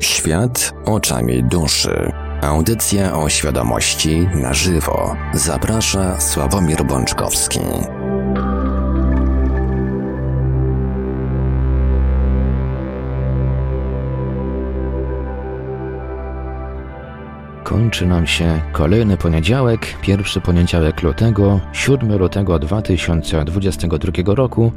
[0.00, 2.12] Świat oczami duszy.
[2.42, 5.16] Audycja o świadomości na żywo.
[5.34, 7.60] Zaprasza Sławomir Bączkowski.
[17.64, 24.72] Kończy nam się kolejny poniedziałek, pierwszy poniedziałek lutego, 7 lutego 2022 roku.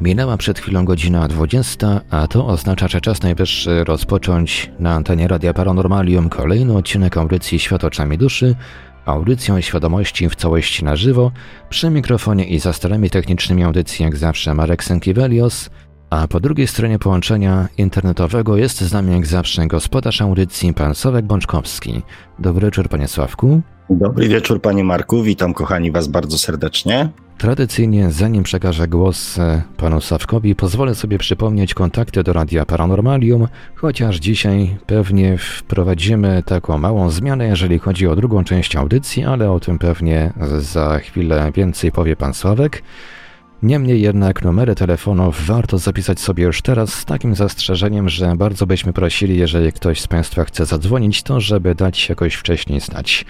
[0.00, 5.54] Minęła przed chwilą godzina 20, a to oznacza, że czas najwyższy rozpocząć na antenie Radia
[5.54, 8.54] Paranormalium kolejny odcinek audycji Świat oczami duszy,
[9.06, 11.32] audycją świadomości w całości na żywo,
[11.70, 15.70] przy mikrofonie i za starami technicznymi audycji jak zawsze Marek Sękiewelios,
[16.10, 21.24] a po drugiej stronie połączenia internetowego jest z nami jak zawsze gospodarz audycji pan Sławek
[21.24, 22.02] Bączkowski.
[22.38, 23.60] Dobry wieczór panie Sławku.
[23.90, 27.08] Dobry wieczór panie Marku, witam kochani was bardzo serdecznie.
[27.40, 34.16] Tradycyjnie, zanim przekażę głos e, panu Sawkowi, pozwolę sobie przypomnieć kontakty do Radia Paranormalium, chociaż
[34.16, 39.78] dzisiaj pewnie wprowadzimy taką małą zmianę, jeżeli chodzi o drugą część audycji, ale o tym
[39.78, 42.82] pewnie za chwilę więcej powie pan Sławek.
[43.62, 48.92] Niemniej jednak numery telefonów warto zapisać sobie już teraz z takim zastrzeżeniem, że bardzo byśmy
[48.92, 53.24] prosili, jeżeli ktoś z Państwa chce zadzwonić, to żeby dać jakoś wcześniej znać.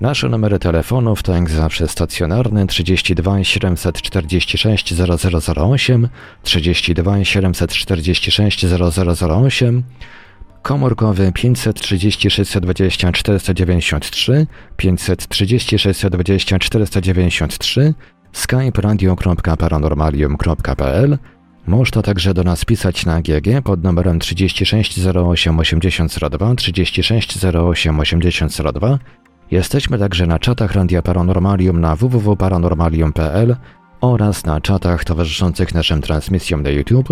[0.00, 6.08] Nasze numery telefonów to jak zawsze stacjonarny 32 746 0008,
[6.42, 9.82] 32 746 0008,
[10.62, 14.46] komórkowy 530 620 493,
[14.76, 17.94] 530 620 493,
[18.32, 21.18] skype radio.paranormalium.pl
[21.66, 28.98] można także do nas pisać na GG pod numerem 36 08 8002, 36 08 8002
[29.50, 33.56] Jesteśmy także na czatach Randia Paranormalium na www.paranormalium.pl
[34.00, 37.08] oraz na czatach towarzyszących naszym transmisjom na YouTube.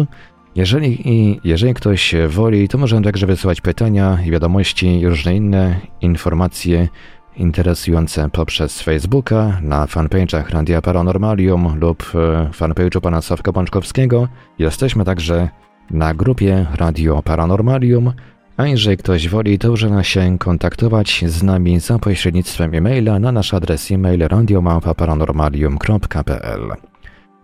[0.54, 6.88] Jeżeli, i jeżeli ktoś woli, to możemy także wysyłać pytania, wiadomości i różne inne informacje
[7.36, 14.28] interesujące poprzez Facebooka, na fanpage'ach Randia Paranormalium lub e, fanpage'u pana Sławka Pączkowskiego.
[14.58, 15.48] Jesteśmy także
[15.90, 18.12] na grupie Radio Paranormalium,
[18.56, 23.54] a jeżeli ktoś woli, to można się kontaktować z nami za pośrednictwem e-maila na nasz
[23.54, 26.72] adres e-mail radiomałpa-paranormalium.pl.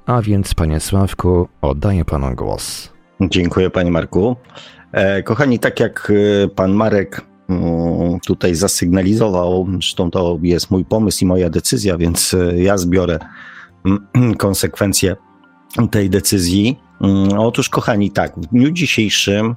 [0.07, 2.93] A więc, panie Sławku, oddaję panu głos.
[3.21, 4.37] Dziękuję, panie Marku.
[4.93, 6.13] E, kochani, tak jak
[6.45, 12.35] e, pan Marek mm, tutaj zasygnalizował, zresztą to jest mój pomysł i moja decyzja, więc
[12.35, 13.19] e, ja zbiorę
[13.87, 15.17] mm, konsekwencje
[15.91, 16.81] tej decyzji.
[17.01, 19.55] Mm, otóż, kochani, tak, w dniu dzisiejszym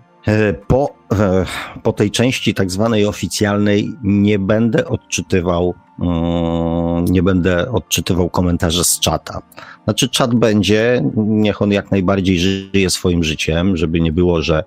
[0.67, 1.45] po, e,
[1.83, 8.99] po tej części tak zwanej oficjalnej nie będę odczytywał mm, nie będę odczytywał komentarzy z
[8.99, 9.41] czata.
[9.83, 14.63] Znaczy czat będzie, niech on jak najbardziej żyje swoim życiem, żeby nie było, że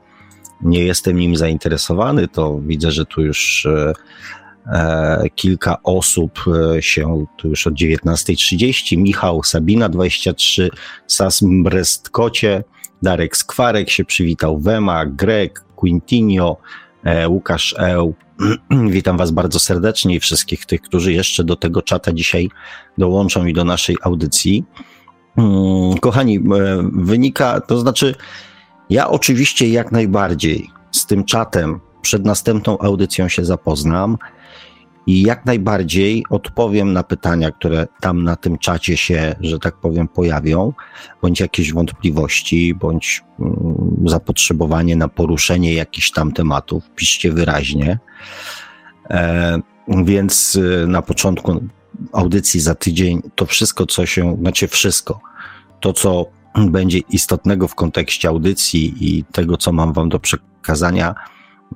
[0.61, 3.67] nie jestem nim zainteresowany, to widzę, że tu już
[4.67, 6.45] e, kilka osób
[6.81, 8.99] się tu już od 19.30.
[8.99, 10.71] Michał, Sabina 23,
[11.07, 12.65] Sas Brestkocie,
[13.03, 16.57] Darek Skwarek się przywitał, Wema, Greg, Quintinio,
[17.05, 18.15] e, Łukasz Eł.
[18.91, 22.49] Witam Was bardzo serdecznie i wszystkich tych, którzy jeszcze do tego czata dzisiaj
[22.99, 24.65] dołączą i do naszej audycji.
[25.37, 26.41] Mm, kochani, e,
[26.93, 28.15] wynika, to znaczy,
[28.91, 34.19] ja oczywiście jak najbardziej z tym czatem przed następną audycją się zapoznam
[35.09, 40.09] i jak najbardziej odpowiem na pytania, które tam na tym czacie się, że tak powiem,
[40.09, 40.73] pojawią,
[41.23, 43.55] bądź jakieś wątpliwości, bądź mm,
[44.05, 46.91] zapotrzebowanie na poruszenie jakichś tam tematów.
[46.97, 47.99] Piszcie wyraźnie.
[49.11, 49.59] E,
[49.89, 51.65] więc y, na początku
[52.13, 55.21] audycji za tydzień to wszystko, co się, znaczy wszystko,
[55.81, 56.27] to co
[56.71, 61.15] będzie istotnego w kontekście audycji i tego, co mam Wam do przekazania,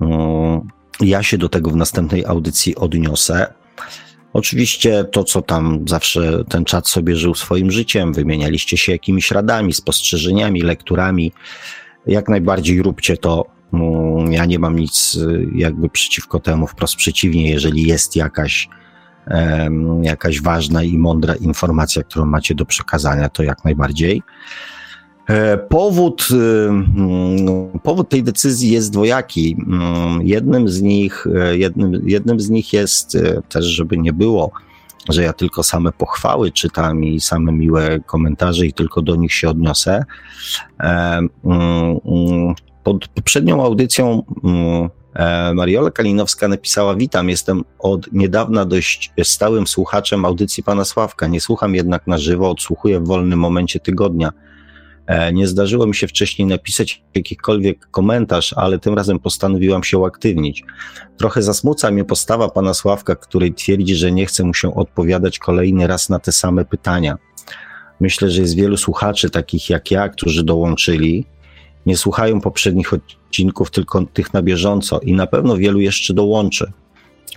[0.00, 0.60] mm,
[1.02, 3.54] ja się do tego w następnej audycji odniosę.
[4.32, 9.72] Oczywiście to, co tam zawsze ten czat sobie żył swoim życiem, wymienialiście się jakimiś radami,
[9.72, 11.32] spostrzeżeniami, lekturami.
[12.06, 13.46] Jak najbardziej róbcie to.
[13.72, 18.68] Mm, ja nie mam nic y, jakby przeciwko temu, wprost przeciwnie, jeżeli jest jakaś,
[20.02, 24.22] jakaś ważna i mądra informacja, którą macie do przekazania, to jak najbardziej.
[25.32, 26.34] E, powód, y,
[26.68, 29.56] mm, powód tej decyzji jest dwojaki.
[29.66, 34.50] Mm, jednym z nich, e, jednym, jednym z nich jest e, też, żeby nie było,
[35.08, 39.48] że ja tylko same pochwały czytam i same miłe komentarze i tylko do nich się
[39.48, 40.04] odniosę.
[40.78, 44.22] Mm, pod poprzednią audycją
[45.54, 51.26] Mariola Kalinowska napisała: Witam, jestem od niedawna dość stałym słuchaczem audycji pana Sławka.
[51.26, 54.32] Nie słucham jednak na żywo, odsłuchuję w wolnym momencie tygodnia.
[55.06, 60.64] E, nie zdarzyło mi się wcześniej napisać jakikolwiek komentarz, ale tym razem postanowiłam się uaktywnić.
[61.16, 65.86] Trochę zasmuca mnie postawa pana Sławka, który twierdzi, że nie chce mu się odpowiadać kolejny
[65.86, 67.18] raz na te same pytania.
[68.00, 71.26] Myślę, że jest wielu słuchaczy takich jak ja, którzy dołączyli,
[71.86, 76.72] nie słuchają poprzednich odcinków, tylko tych na bieżąco i na pewno wielu jeszcze dołączy.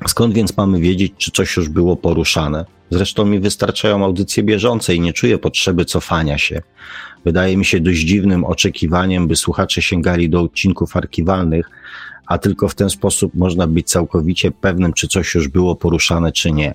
[0.07, 2.65] Skąd więc mamy wiedzieć, czy coś już było poruszane?
[2.89, 6.61] Zresztą mi wystarczają audycje bieżące i nie czuję potrzeby cofania się.
[7.25, 11.69] Wydaje mi się dość dziwnym oczekiwaniem, by słuchacze sięgali do odcinków archiwalnych,
[12.27, 16.51] a tylko w ten sposób można być całkowicie pewnym, czy coś już było poruszane, czy
[16.51, 16.73] nie.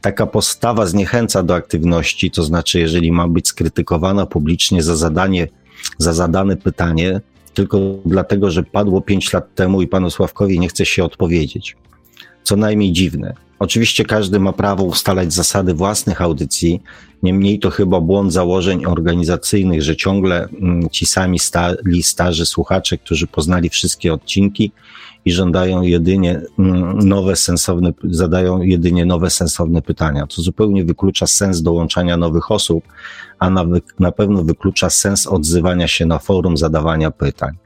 [0.00, 5.48] Taka postawa zniechęca do aktywności, to znaczy, jeżeli ma być skrytykowana publicznie za zadanie,
[5.98, 7.20] za zadane pytanie,
[7.54, 11.76] tylko dlatego, że padło pięć lat temu i panu Sławkowi nie chce się odpowiedzieć.
[12.42, 13.34] Co najmniej dziwne.
[13.58, 16.82] Oczywiście każdy ma prawo ustalać zasady własnych audycji,
[17.22, 23.26] niemniej to chyba błąd założeń organizacyjnych, że ciągle mm, ci sami stali starzy słuchacze, którzy
[23.26, 24.72] poznali wszystkie odcinki
[25.24, 30.26] i żądają jedynie mm, nowe, sensowne, zadają jedynie nowe, sensowne pytania.
[30.26, 32.84] To zupełnie wyklucza sens dołączania nowych osób,
[33.38, 33.64] a na,
[33.98, 37.56] na pewno wyklucza sens odzywania się na forum, zadawania pytań.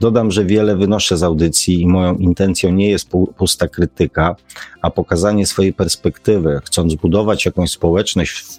[0.00, 4.36] Dodam, że wiele wynoszę z audycji i moją intencją nie jest pusta krytyka,
[4.82, 6.60] a pokazanie swojej perspektywy.
[6.64, 8.58] Chcąc budować jakąś społeczność w,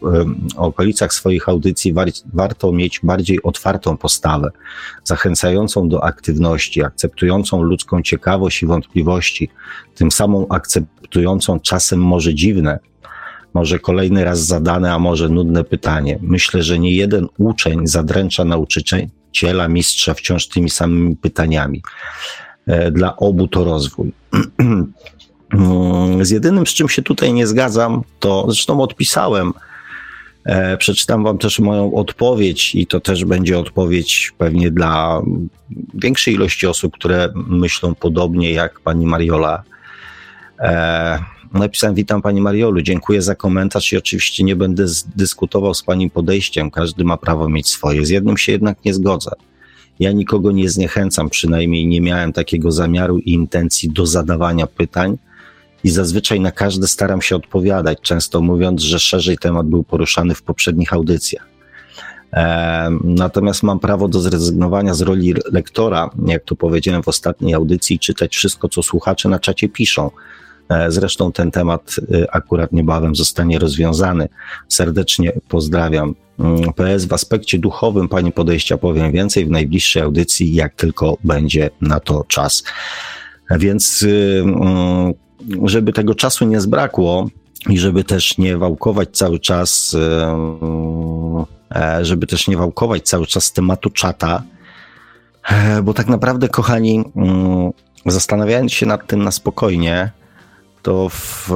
[0.56, 4.52] okolicach swoich audycji, war, warto mieć bardziej otwartą postawę,
[5.04, 9.50] zachęcającą do aktywności, akceptującą ludzką ciekawość i wątpliwości,
[9.96, 12.80] tym samą akceptującą czasem może dziwne,
[13.54, 16.20] może kolejny raz zadane, a może nudne pytanie.
[16.22, 18.46] Myślę, że nie jeden uczeń zadręcza
[19.30, 21.82] nauczyciela, mistrza wciąż tymi samymi pytaniami.
[22.68, 24.12] E, dla obu to rozwój.
[26.22, 29.54] Z jedynym, z czym się tutaj nie zgadzam, to zresztą odpisałem,
[30.46, 35.22] e, przeczytam Wam też moją odpowiedź, i to też będzie odpowiedź pewnie dla
[35.94, 39.64] większej ilości osób, które myślą podobnie jak pani Mariola.
[41.54, 44.86] E, Napisałem, witam Pani Mariolu, dziękuję za komentarz i oczywiście nie będę
[45.16, 48.06] dyskutował z Pani podejściem, każdy ma prawo mieć swoje.
[48.06, 49.32] Z jednym się jednak nie zgodzę.
[50.00, 55.18] Ja nikogo nie zniechęcam, przynajmniej nie miałem takiego zamiaru i intencji do zadawania pytań
[55.84, 60.42] i zazwyczaj na każde staram się odpowiadać, często mówiąc, że szerzej temat był poruszany w
[60.42, 61.50] poprzednich audycjach.
[63.04, 68.36] Natomiast mam prawo do zrezygnowania z roli lektora, jak to powiedziałem w ostatniej audycji, czytać
[68.36, 70.12] wszystko, co słuchacze na czacie piszą.
[70.70, 74.30] E, zresztą ten temat e, akurat niebawem zostanie rozwiązany.
[74.68, 76.16] Serdecznie pozdrawiam.
[76.40, 81.70] Mm, PS w aspekcie duchowym Pani podejścia powiem więcej w najbliższej audycji, jak tylko będzie
[81.82, 82.64] na to czas.
[83.52, 85.14] Więc, y, mm,
[85.64, 87.30] żeby tego czasu nie zbrakło
[87.70, 89.98] i żeby też nie wałkować cały czas, y,
[91.76, 94.44] e, żeby też nie wałkować cały czas tematu czata,
[95.84, 97.72] bo tak naprawdę, kochani, mm,
[98.06, 100.12] zastanawiając się nad tym na spokojnie,
[100.82, 101.52] to w,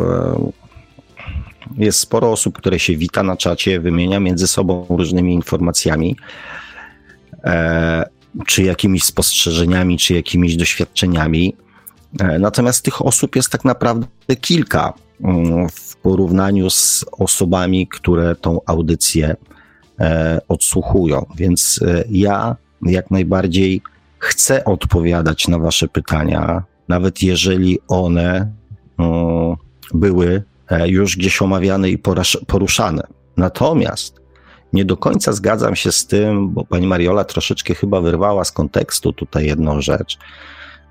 [1.77, 6.15] jest sporo osób, które się wita na czacie, wymienia między sobą różnymi informacjami,
[7.43, 8.05] e,
[8.47, 11.55] czy jakimiś spostrzeżeniami, czy jakimiś doświadczeniami.
[12.19, 14.07] E, natomiast tych osób jest tak naprawdę
[14.41, 14.93] kilka
[15.23, 19.35] mm, w porównaniu z osobami, które tą audycję
[19.99, 21.25] e, odsłuchują.
[21.35, 22.55] Więc e, ja
[22.85, 23.81] jak najbardziej
[24.19, 28.51] chcę odpowiadać na Wasze pytania, nawet jeżeli one
[29.93, 31.97] były e, już gdzieś omawiane i
[32.47, 33.03] poruszane.
[33.37, 34.21] Natomiast
[34.73, 39.13] nie do końca zgadzam się z tym, bo pani Mariola troszeczkę chyba wyrwała z kontekstu
[39.13, 40.17] tutaj jedną rzecz,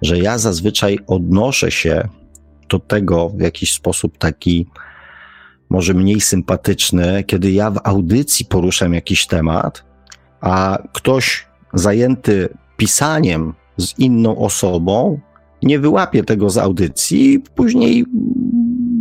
[0.03, 2.09] że ja zazwyczaj odnoszę się
[2.69, 4.67] do tego w jakiś sposób taki
[5.71, 9.85] może mniej sympatyczny, kiedy ja w audycji poruszam jakiś temat,
[10.41, 15.21] a ktoś zajęty pisaniem z inną osobą
[15.63, 18.05] nie wyłapię tego z audycji, później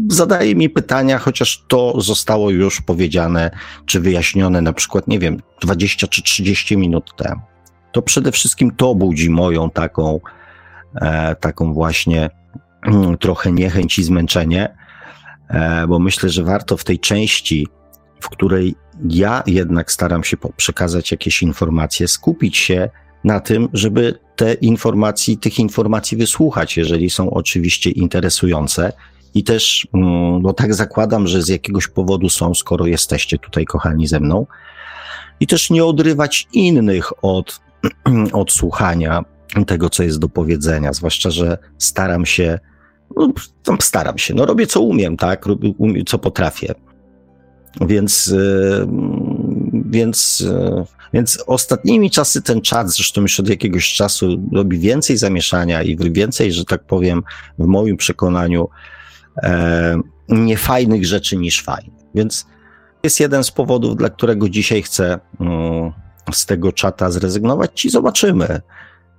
[0.08, 3.51] zadaje mi pytania, chociaż to zostało już powiedziane
[3.86, 7.41] czy wyjaśnione na przykład, nie wiem, 20 czy 30 minut temu.
[7.91, 10.20] To przede wszystkim to budzi moją taką,
[10.96, 12.30] e, taką właśnie
[12.86, 14.75] mm, trochę niechęć i zmęczenie,
[15.50, 17.68] e, bo myślę, że warto w tej części,
[18.20, 18.75] w której
[19.10, 22.89] ja jednak staram się przekazać jakieś informacje, skupić się
[23.24, 28.93] na tym, żeby te informacji, tych informacji wysłuchać, jeżeli są oczywiście interesujące.
[29.33, 34.07] I też, mm, no tak zakładam, że z jakiegoś powodu są, skoro jesteście tutaj kochani
[34.07, 34.45] ze mną.
[35.39, 37.62] I też nie odrywać innych od,
[38.41, 39.24] od słuchania
[39.67, 42.60] tego, co jest do powiedzenia, zwłaszcza, że staram się,
[43.17, 43.33] no,
[43.79, 45.45] staram się, no robię co umiem, tak,
[46.07, 46.74] co potrafię.
[47.81, 48.88] Więc yy,
[49.91, 55.83] więc, e, więc ostatnimi czasy ten czat, zresztą już od jakiegoś czasu, robi więcej zamieszania
[55.83, 57.24] i więcej, że tak powiem,
[57.60, 58.69] w moim przekonaniu,
[59.43, 62.01] e, niefajnych rzeczy niż fajnych.
[62.15, 62.45] Więc
[63.03, 65.91] jest jeden z powodów, dla którego dzisiaj chcę mm,
[66.33, 68.62] z tego czata zrezygnować i zobaczymy.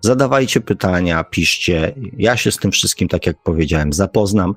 [0.01, 1.95] Zadawajcie pytania, piszcie.
[2.19, 4.55] Ja się z tym wszystkim, tak jak powiedziałem, zapoznam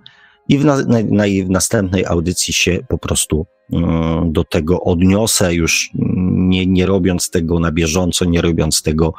[0.49, 0.77] i w, na,
[1.11, 5.89] na, w następnej audycji się po prostu mm, do tego odniosę, już
[6.35, 9.13] nie, nie robiąc tego na bieżąco, nie robiąc tego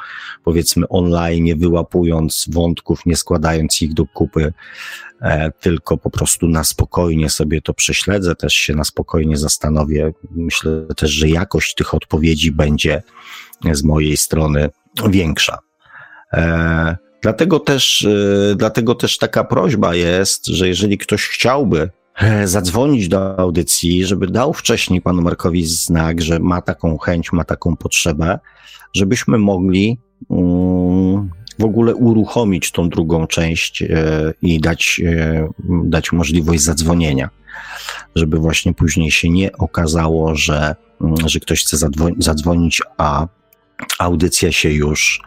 [0.45, 4.53] powiedzmy online, nie wyłapując wątków, nie składając ich do kupy,
[5.23, 10.13] e, tylko po prostu na spokojnie sobie to prześledzę, też się na spokojnie zastanowię.
[10.31, 13.03] Myślę też, że jakość tych odpowiedzi będzie
[13.73, 14.69] z mojej strony
[15.09, 15.59] większa.
[16.33, 23.09] E, Dlatego też, y, dlatego też taka prośba jest, że jeżeli ktoś chciałby e, zadzwonić
[23.09, 28.39] do audycji, żeby dał wcześniej panu Markowi znak, że ma taką chęć, ma taką potrzebę,
[28.93, 29.99] żebyśmy mogli
[30.31, 33.89] mm, w ogóle uruchomić tą drugą część e,
[34.43, 35.49] i dać, e,
[35.85, 37.31] dać możliwość zadzwonienia,
[38.17, 41.77] żeby właśnie później się nie okazało, że, mm, że ktoś chce
[42.19, 43.27] zadzwonić, a
[43.99, 45.21] audycja się już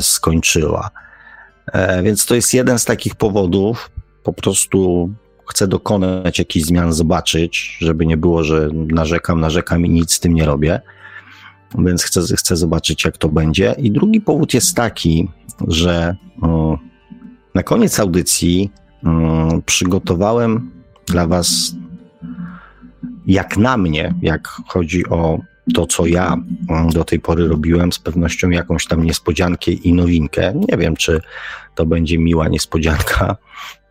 [0.00, 0.90] skończyła.
[1.66, 3.90] E, więc to jest jeden z takich powodów.
[4.22, 5.10] Po prostu
[5.46, 10.34] chcę dokonać jakichś zmian, zobaczyć, żeby nie było, że narzekam, narzekam i nic z tym
[10.34, 10.80] nie robię.
[11.78, 13.74] Więc chcę, chcę zobaczyć, jak to będzie.
[13.78, 15.28] I drugi powód jest taki,
[15.68, 16.16] że
[17.54, 18.70] na koniec audycji
[19.66, 20.70] przygotowałem
[21.06, 21.74] dla Was,
[23.26, 25.38] jak na mnie, jak chodzi o
[25.74, 26.36] to, co ja
[26.92, 30.54] do tej pory robiłem, z pewnością jakąś tam niespodziankę i nowinkę.
[30.68, 31.20] Nie wiem, czy
[31.74, 33.36] to będzie miła niespodzianka,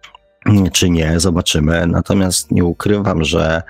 [0.74, 1.88] czy nie, zobaczymy.
[1.88, 3.62] Natomiast nie ukrywam, że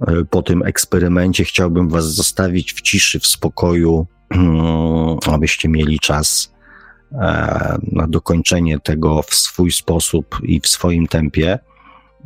[0.00, 6.52] e, po tym eksperymencie chciałbym Was zostawić w ciszy, w spokoju, mm, abyście mieli czas
[7.12, 11.58] e, na dokończenie tego w swój sposób i w swoim tempie,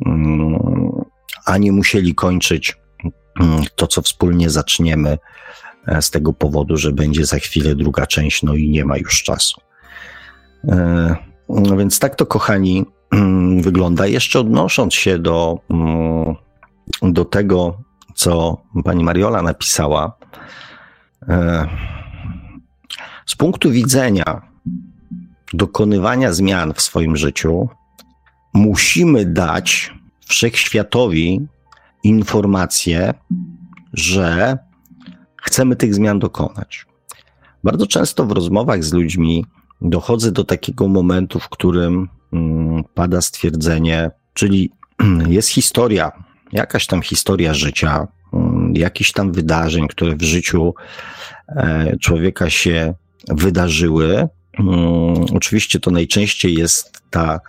[0.05, 0.57] mm,
[1.45, 2.77] a nie musieli kończyć
[3.75, 5.17] to, co wspólnie zaczniemy
[5.87, 9.23] e, z tego powodu, że będzie za chwilę druga część, no i nie ma już
[9.23, 9.61] czasu.
[10.67, 11.15] E,
[11.49, 14.07] no więc tak to, kochani, mm, wygląda.
[14.07, 16.35] Jeszcze odnosząc się do, mm,
[17.01, 17.77] do tego,
[18.15, 20.17] co pani Mariola napisała,
[21.29, 21.67] e,
[23.25, 24.41] z punktu widzenia
[25.53, 27.69] dokonywania zmian w swoim życiu,
[28.53, 29.93] musimy dać
[30.27, 31.47] wszechświatowi
[32.07, 33.13] informację,
[33.93, 34.57] że
[35.43, 36.85] chcemy tych zmian dokonać.
[37.63, 39.45] Bardzo często w rozmowach z ludźmi
[39.81, 44.71] dochodzę do takiego momentu, w którym mm, pada stwierdzenie, czyli
[45.37, 46.11] jest historia,
[46.51, 50.73] jakaś tam historia życia, mm, jakichś tam wydarzeń, które w życiu
[51.47, 52.93] e, człowieka się
[53.29, 54.27] wydarzyły.
[54.59, 57.39] Mm, oczywiście to najczęściej jest ta,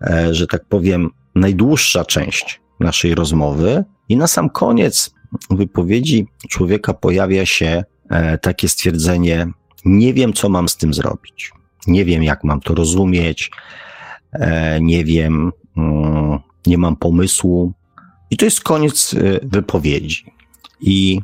[0.00, 3.84] e, że tak powiem, najdłuższa część naszej rozmowy.
[4.08, 5.14] I na sam koniec
[5.50, 9.46] wypowiedzi człowieka pojawia się e, takie stwierdzenie:
[9.84, 11.52] Nie wiem, co mam z tym zrobić.
[11.86, 13.50] Nie wiem, jak mam to rozumieć.
[14.32, 17.72] E, nie wiem, mm, nie mam pomysłu.
[18.30, 20.32] I to jest koniec e, wypowiedzi.
[20.80, 21.20] I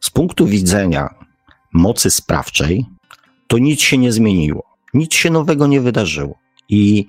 [0.00, 1.14] z punktu widzenia
[1.72, 2.86] mocy sprawczej,
[3.46, 4.64] to nic się nie zmieniło.
[4.94, 6.38] Nic się nowego nie wydarzyło.
[6.68, 7.06] I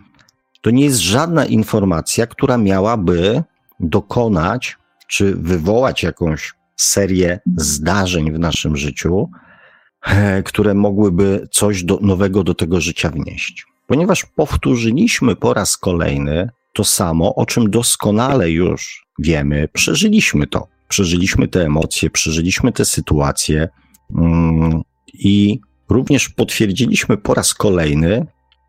[0.62, 3.44] to nie jest żadna informacja, która miałaby
[3.80, 9.30] dokonać czy wywołać jakąś serię zdarzeń w naszym życiu,
[10.06, 13.66] e, które mogłyby coś do, nowego do tego życia wnieść.
[13.88, 20.68] Ponieważ powtórzyliśmy po raz kolejny to samo, o czym doskonale już wiemy, przeżyliśmy to.
[20.88, 23.70] Przeżyliśmy te emocje, przeżyliśmy te sytuacje
[24.16, 24.82] mm,
[25.14, 25.60] i
[25.90, 28.26] również potwierdziliśmy po raz kolejny,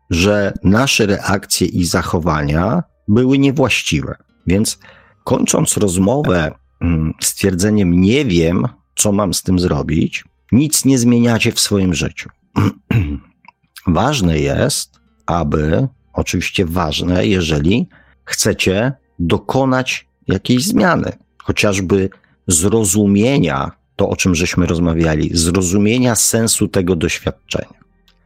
[0.09, 4.15] że nasze reakcje i zachowania były niewłaściwe.
[4.47, 4.79] Więc
[5.23, 6.51] Kończąc rozmowę
[6.81, 12.29] mm, stwierdzeniem nie wiem, co mam z tym zrobić, nic nie zmieniacie w swoim życiu.
[13.87, 17.87] ważne jest, aby, oczywiście ważne, jeżeli
[18.25, 22.09] chcecie dokonać jakiejś zmiany, chociażby
[22.47, 27.81] zrozumienia, to o czym żeśmy rozmawiali, zrozumienia sensu tego doświadczenia.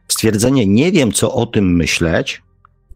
[0.08, 2.42] Stwierdzenie nie wiem, co o tym myśleć,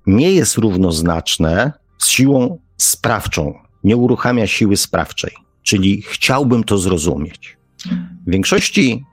[0.06, 5.32] nie jest równoznaczne z siłą sprawczą, nie uruchamia siły sprawczej,
[5.62, 7.56] czyli chciałbym to zrozumieć.
[8.26, 9.04] W większości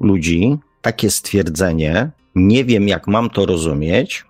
[0.00, 4.24] ludzi takie stwierdzenie, nie wiem jak mam to rozumieć,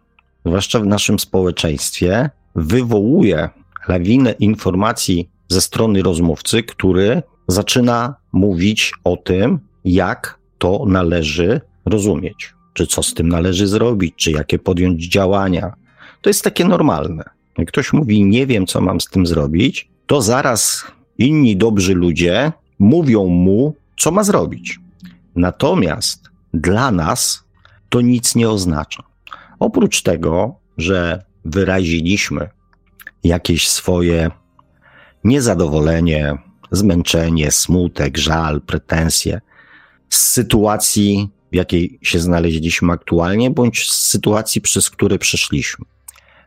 [0.47, 3.49] zwłaszcza w naszym społeczeństwie, wywołuje
[3.89, 12.87] lawinę informacji ze strony rozmówcy, który zaczyna mówić o tym, jak to należy rozumieć, czy
[12.87, 15.75] co z tym należy zrobić, czy jakie podjąć działania.
[16.21, 17.36] To jest takie normalne.
[17.59, 20.85] Jak ktoś mówi, nie wiem, co mam z tym zrobić, to zaraz
[21.19, 24.81] inni dobrzy ludzie mówią mu, co ma zrobić.
[25.37, 27.45] Natomiast dla nas
[27.89, 29.03] to nic nie oznacza.
[29.59, 32.49] Oprócz tego, że wyraziliśmy
[33.25, 34.31] jakieś swoje
[35.25, 36.39] niezadowolenie,
[36.71, 39.41] zmęczenie, smutek, żal, pretensje
[40.09, 45.85] z sytuacji, w jakiej się znaleźliśmy aktualnie, bądź z sytuacji, przez które przeszliśmy.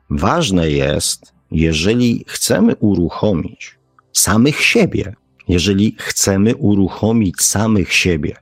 [0.09, 3.79] Ważne jest, jeżeli chcemy uruchomić
[4.13, 5.15] samych siebie,
[5.47, 8.35] jeżeli chcemy uruchomić samych siebie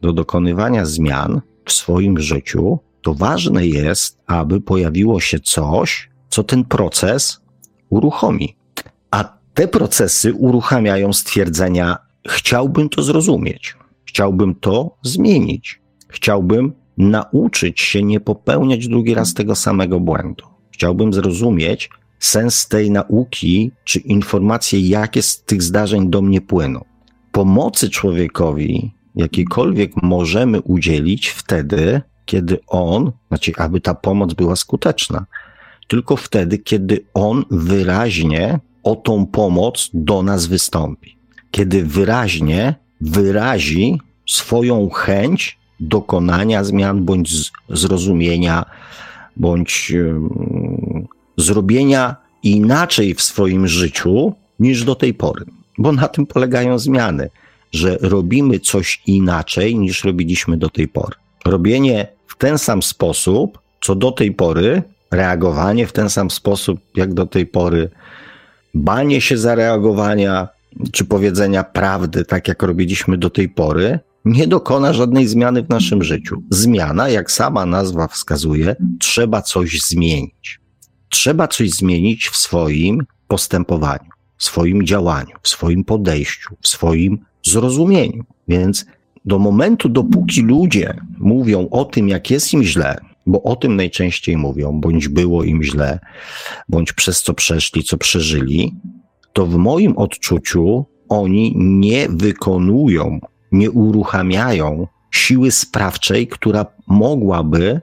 [0.00, 6.64] do dokonywania zmian w swoim życiu, to ważne jest, aby pojawiło się coś, co ten
[6.64, 7.40] proces
[7.90, 8.56] uruchomi.
[9.10, 11.96] A te procesy uruchamiają stwierdzenia:
[12.28, 20.00] chciałbym to zrozumieć, chciałbym to zmienić, chciałbym nauczyć się nie popełniać drugi raz tego samego
[20.00, 20.57] błędu.
[20.78, 26.84] Chciałbym zrozumieć sens tej nauki, czy informacje, jakie z tych zdarzeń do mnie płyną.
[27.32, 35.26] Pomocy człowiekowi jakiejkolwiek możemy udzielić wtedy, kiedy on, znaczy, aby ta pomoc była skuteczna,
[35.88, 41.18] tylko wtedy, kiedy on wyraźnie o tą pomoc do nas wystąpi.
[41.50, 48.64] Kiedy wyraźnie wyrazi swoją chęć dokonania zmian bądź zrozumienia,
[49.38, 49.92] bądź
[51.36, 55.44] zrobienia inaczej w swoim życiu niż do tej pory.
[55.78, 57.30] Bo na tym polegają zmiany,
[57.72, 61.16] że robimy coś inaczej niż robiliśmy do tej pory.
[61.44, 67.14] Robienie w ten sam sposób, co do tej pory, reagowanie w ten sam sposób, jak
[67.14, 67.90] do tej pory,
[68.74, 70.48] banie się zareagowania
[70.92, 76.02] czy powiedzenia prawdy, tak jak robiliśmy do tej pory, nie dokona żadnej zmiany w naszym
[76.02, 76.42] życiu.
[76.50, 80.60] Zmiana, jak sama nazwa wskazuje, trzeba coś zmienić.
[81.08, 88.24] Trzeba coś zmienić w swoim postępowaniu, w swoim działaniu, w swoim podejściu, w swoim zrozumieniu.
[88.48, 88.86] Więc
[89.24, 94.36] do momentu, dopóki ludzie mówią o tym, jak jest im źle, bo o tym najczęściej
[94.36, 95.98] mówią, bądź było im źle,
[96.68, 98.74] bądź przez co przeszli, co przeżyli,
[99.32, 103.20] to w moim odczuciu oni nie wykonują,
[103.52, 107.80] nie uruchamiają siły sprawczej, która mogłaby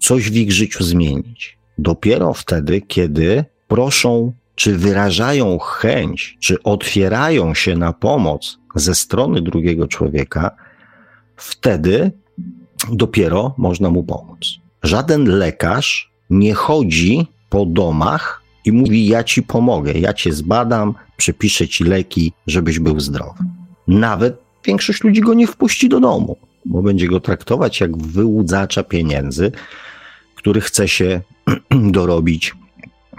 [0.00, 1.58] coś w ich życiu zmienić.
[1.78, 9.88] Dopiero wtedy, kiedy proszą, czy wyrażają chęć, czy otwierają się na pomoc ze strony drugiego
[9.88, 10.50] człowieka,
[11.36, 12.10] wtedy
[12.92, 14.38] dopiero można mu pomóc.
[14.82, 21.68] Żaden lekarz nie chodzi po domach i mówi: Ja ci pomogę, ja cię zbadam, przepiszę
[21.68, 23.44] ci leki, żebyś był zdrowy.
[23.88, 29.52] Nawet większość ludzi go nie wpuści do domu, bo będzie go traktować jak wyłudzacza pieniędzy,
[30.34, 31.20] który chce się
[31.70, 32.54] dorobić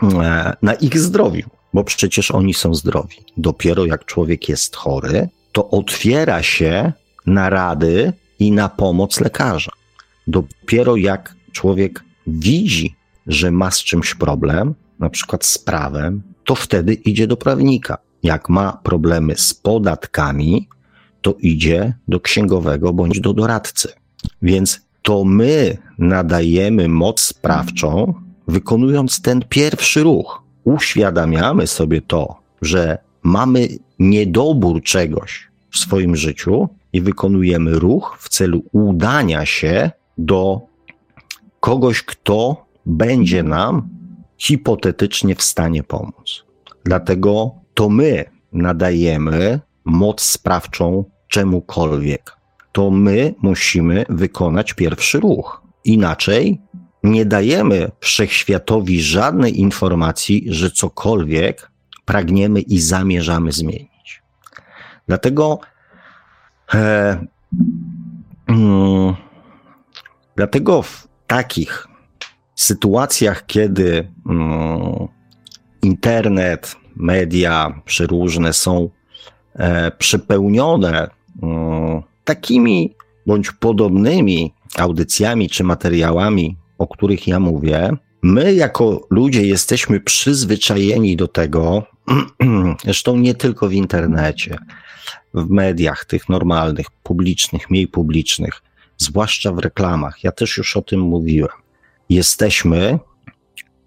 [0.04, 3.18] e, na ich zdrowiu, bo przecież oni są zdrowi.
[3.38, 6.94] Dopiero jak człowiek jest chory, to otwiera się
[7.26, 9.72] na rady i na pomoc lekarza.
[10.28, 12.96] Dopiero jak człowiek widzi,
[13.28, 17.98] że ma z czymś problem, na przykład z prawem, to wtedy idzie do prawnika.
[18.24, 20.68] Jak ma problemy z podatkami,
[21.28, 23.94] to idzie do księgowego bądź do doradcy.
[24.42, 28.14] Więc to my nadajemy moc sprawczą,
[28.48, 30.44] wykonując ten pierwszy ruch.
[30.64, 33.68] Uświadamiamy sobie to, że mamy
[34.00, 40.62] niedobór czegoś w swoim życiu i wykonujemy ruch w celu udania się do
[41.60, 43.90] kogoś, kto będzie nam
[44.38, 46.44] hipotetycznie w stanie pomóc.
[46.86, 52.38] Dlatego to my nadajemy moc sprawczą czemukolwiek.
[52.72, 55.62] To my musimy wykonać pierwszy ruch.
[55.84, 56.62] Inaczej
[57.04, 61.72] nie dajemy wszechświatowi żadnej informacji, że cokolwiek
[62.06, 64.24] pragniemy i zamierzamy zmienić.
[65.08, 65.60] Dlatego,
[66.74, 67.26] e,
[68.48, 69.16] mm,
[70.36, 71.88] dlatego w takich
[72.56, 75.08] sytuacjach, kiedy mm,
[75.82, 78.90] internet, media przeróżne są
[79.98, 81.10] przepełnione
[81.44, 87.92] mm, takimi bądź podobnymi audycjami czy materiałami, o których ja mówię,
[88.22, 91.84] my jako ludzie jesteśmy przyzwyczajeni do tego,
[92.84, 94.58] zresztą nie tylko w internecie,
[95.34, 98.62] w mediach tych normalnych, publicznych, mniej publicznych,
[98.98, 100.24] zwłaszcza w reklamach.
[100.24, 101.50] Ja też już o tym mówiłem.
[102.10, 103.00] Jesteśmy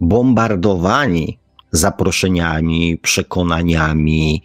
[0.01, 1.39] bombardowani
[1.73, 4.43] zaproszeniami, przekonaniami,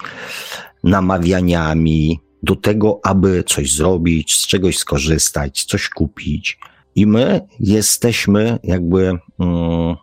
[0.85, 6.59] namawianiami do tego, aby coś zrobić, z czegoś skorzystać, coś kupić.
[6.95, 9.95] I my jesteśmy jakby mm,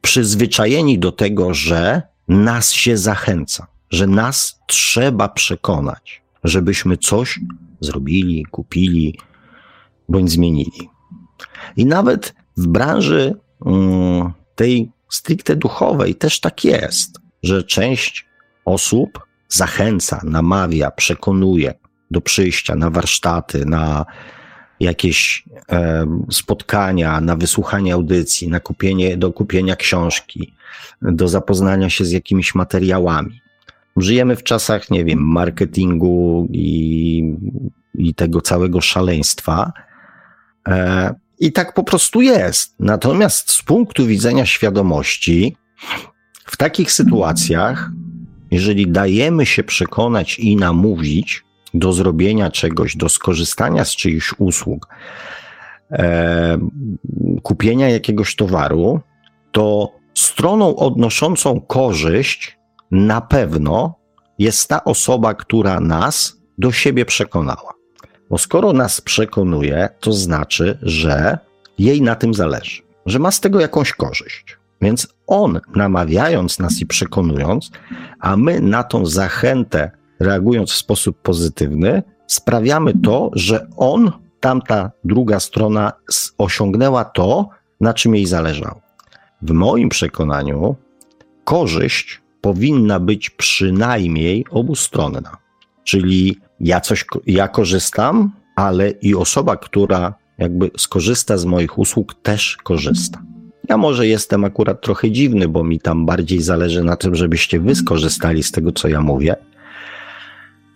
[0.00, 7.40] przyzwyczajeni do tego, że nas się zachęca, że nas trzeba przekonać, żebyśmy coś
[7.80, 9.18] zrobili, kupili
[10.08, 10.90] bądź zmienili.
[11.76, 13.34] I nawet w branży
[13.66, 18.26] mm, tej stricte duchowej też tak jest, że część
[18.64, 21.74] osób zachęca, namawia, przekonuje
[22.10, 24.06] do przyjścia na warsztaty, na
[24.80, 30.54] jakieś e, spotkania, na wysłuchanie audycji, na kupienie, do kupienia książki,
[31.02, 33.40] do zapoznania się z jakimiś materiałami.
[33.96, 37.24] Żyjemy w czasach, nie wiem, marketingu i,
[37.94, 39.72] i tego całego szaleństwa.
[40.68, 42.74] E, I tak po prostu jest.
[42.78, 45.56] Natomiast z punktu widzenia świadomości,
[46.44, 47.90] w takich sytuacjach,
[48.50, 54.88] jeżeli dajemy się przekonać i namówić do zrobienia czegoś, do skorzystania z czyichś usług,
[55.92, 56.58] e,
[57.42, 59.00] kupienia jakiegoś towaru,
[59.52, 62.58] to stroną odnoszącą korzyść
[62.90, 63.94] na pewno
[64.38, 67.74] jest ta osoba, która nas do siebie przekonała.
[68.30, 71.38] Bo skoro nas przekonuje, to znaczy, że
[71.78, 74.59] jej na tym zależy, że ma z tego jakąś korzyść.
[74.80, 77.70] Więc on, namawiając nas i przekonując,
[78.20, 79.90] a my na tą zachętę,
[80.20, 85.92] reagując w sposób pozytywny, sprawiamy to, że on, tamta druga strona,
[86.38, 87.48] osiągnęła to,
[87.80, 88.80] na czym jej zależało.
[89.42, 90.76] W moim przekonaniu,
[91.44, 95.36] korzyść powinna być przynajmniej obustronna.
[95.84, 102.56] Czyli ja coś, ja korzystam, ale i osoba, która jakby skorzysta z moich usług, też
[102.56, 103.22] korzysta.
[103.68, 107.74] Ja może jestem akurat trochę dziwny, bo mi tam bardziej zależy na tym, żebyście wy
[107.74, 109.36] skorzystali z tego, co ja mówię,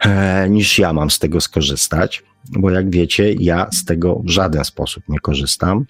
[0.01, 4.64] e, niż ja mam z tego skorzystać, bo jak wiecie, ja z tego w żaden
[4.64, 5.85] sposób nie korzystam.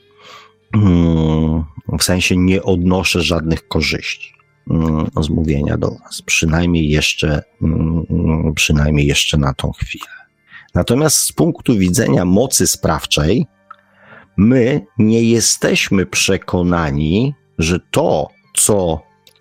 [0.74, 1.64] Mm,
[1.98, 4.34] w sensie nie odnoszę żadnych korzyści
[4.70, 10.06] mm, z mówienia do Was, przynajmniej jeszcze, mm, przynajmniej jeszcze na tą chwilę.
[10.74, 13.46] Natomiast z punktu widzenia mocy sprawczej,
[14.36, 19.00] my nie jesteśmy przekonani, że to, co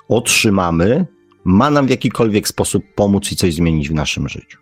[0.10, 1.06] otrzymamy,
[1.44, 4.58] ma nam w jakikolwiek sposób pomóc i coś zmienić w naszym życiu.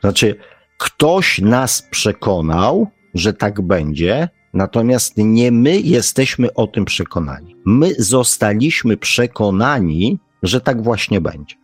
[0.00, 0.36] Znaczy,
[0.78, 7.56] ktoś nas przekonał, że tak będzie, natomiast nie my jesteśmy o tym przekonani.
[7.64, 11.56] My zostaliśmy przekonani, że tak właśnie będzie.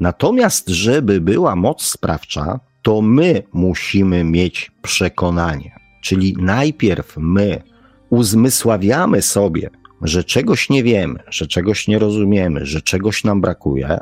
[0.00, 5.87] Natomiast, żeby była moc sprawcza, to my musimy mieć przekonanie.
[6.00, 7.62] Czyli najpierw my
[8.10, 9.70] uzmysławiamy sobie,
[10.02, 13.98] że czegoś nie wiemy, że czegoś nie rozumiemy, że czegoś nam brakuje,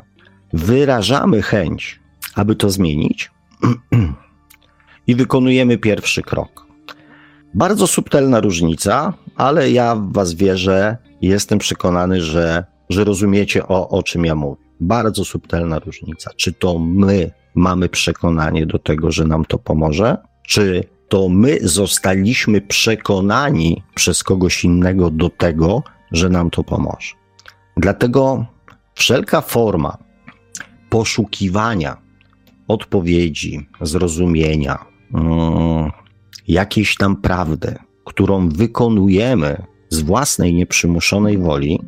[0.53, 1.99] wyrażamy chęć,
[2.35, 3.31] aby to zmienić
[5.07, 6.67] i wykonujemy pierwszy krok.
[7.53, 14.03] Bardzo subtelna różnica, ale ja w Was wierzę jestem przekonany, że, że rozumiecie o, o
[14.03, 14.61] czym ja mówię.
[14.79, 16.31] Bardzo subtelna różnica.
[16.35, 22.61] Czy to my mamy przekonanie do tego, że nam to pomoże, czy to my zostaliśmy
[22.61, 27.13] przekonani przez kogoś innego do tego, że nam to pomoże.
[27.77, 28.45] Dlatego
[28.95, 29.97] wszelka forma
[30.89, 31.97] poszukiwania
[32.67, 35.91] odpowiedzi, zrozumienia, um,
[36.47, 41.79] jakiejś tam prawdy, którą wykonujemy z własnej nieprzymuszonej woli,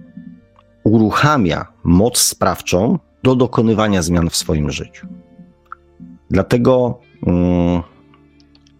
[0.83, 5.07] uruchamia moc sprawczą do dokonywania zmian w swoim życiu.
[6.29, 7.83] Dlatego um,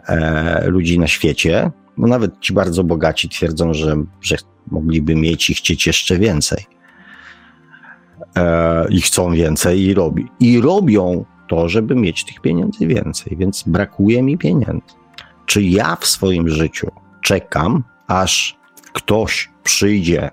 [0.07, 1.71] e, ludzi na świecie.
[1.97, 4.35] Bo nawet ci bardzo bogaci twierdzą, że, że
[4.71, 6.63] mogliby mieć i chcieć jeszcze więcej.
[8.37, 10.25] E, I chcą więcej i robi.
[10.39, 14.95] I robią to, żeby mieć tych pieniędzy więcej, więc brakuje mi pieniędzy.
[15.45, 18.57] Czy ja w swoim życiu czekam, aż
[18.95, 20.29] ktoś przyjdzie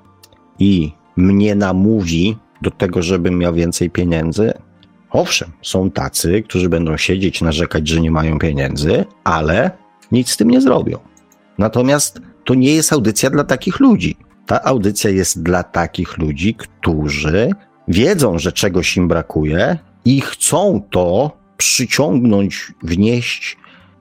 [0.59, 4.53] i mnie namówi do tego, żebym miał więcej pieniędzy?
[5.11, 9.70] Owszem, są tacy, którzy będą siedzieć, narzekać, że nie mają pieniędzy, ale
[10.12, 10.98] nic z tym nie zrobią.
[11.59, 14.16] Natomiast to nie jest audycja dla takich ludzi.
[14.46, 17.51] Ta audycja jest dla takich ludzi, którzy
[17.88, 23.57] wiedzą, że czegoś im brakuje i chcą to przyciągnąć, wnieść,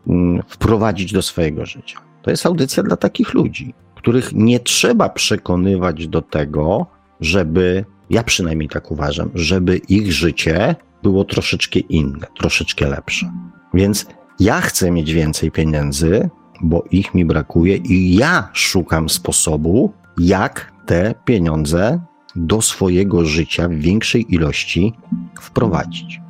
[0.07, 1.99] mm, wprowadzić do swojego życia.
[2.21, 6.85] To jest audycja dla takich ludzi, których nie trzeba przekonywać do tego,
[7.19, 13.31] żeby, ja przynajmniej tak uważam, żeby ich życie było troszeczkę inne, troszeczkę lepsze.
[13.73, 14.05] Więc
[14.39, 16.29] ja chcę mieć więcej pieniędzy,
[16.61, 21.99] bo ich mi brakuje i ja szukam sposobu, jak te pieniądze
[22.35, 24.93] do swojego życia w większej ilości
[25.41, 26.21] wprowadzić.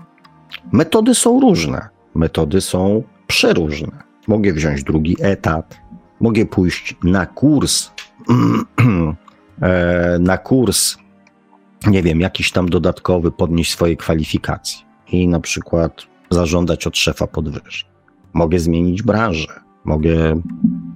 [0.71, 3.91] Metody są różne, metody są przeróżne.
[4.27, 5.80] Mogę wziąć drugi etat,
[6.21, 7.91] mogę pójść na kurs,
[9.61, 10.97] e, na kurs,
[11.87, 14.79] nie wiem, jakiś tam dodatkowy, podnieść swoje kwalifikacje
[15.11, 17.91] i na przykład zażądać od szefa podwyżek.
[18.33, 20.41] Mogę zmienić branżę, mogę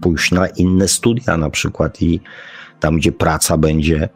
[0.01, 2.19] pójść na inne studia na przykład i
[2.79, 4.09] tam, gdzie praca będzie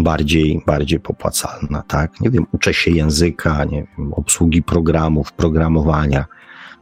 [0.00, 2.20] bardziej, bardziej popłacalna, tak?
[2.20, 6.24] Nie wiem, uczę się języka, nie wiem, obsługi programów, programowania.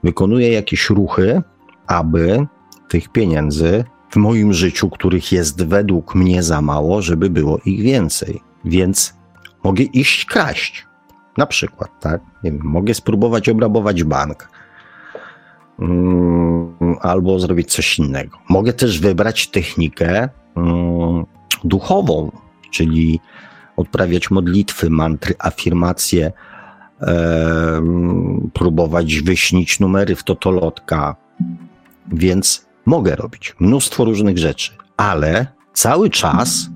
[0.05, 1.43] Wykonuję jakieś ruchy,
[1.87, 2.47] aby
[2.93, 8.41] tych pieniędzy w moim życiu, których jest według mnie za mało, żeby było ich więcej.
[8.65, 9.15] Więc
[9.65, 10.87] mogę iść kraść.
[11.37, 12.21] Na przykład, tak?
[12.45, 14.49] Nie wiem, mogę spróbować obrabować bank.
[15.79, 18.39] Mm, albo zrobić coś innego.
[18.49, 21.25] Mogę też wybrać technikę mm,
[21.65, 22.33] duchową,
[22.71, 23.21] czyli
[23.77, 26.33] odprawiać modlitwy, mantry, afirmacje,
[28.53, 31.17] próbować wyśnić numery w totolotka.
[32.13, 36.69] Więc mogę robić mnóstwo różnych rzeczy, ale cały czas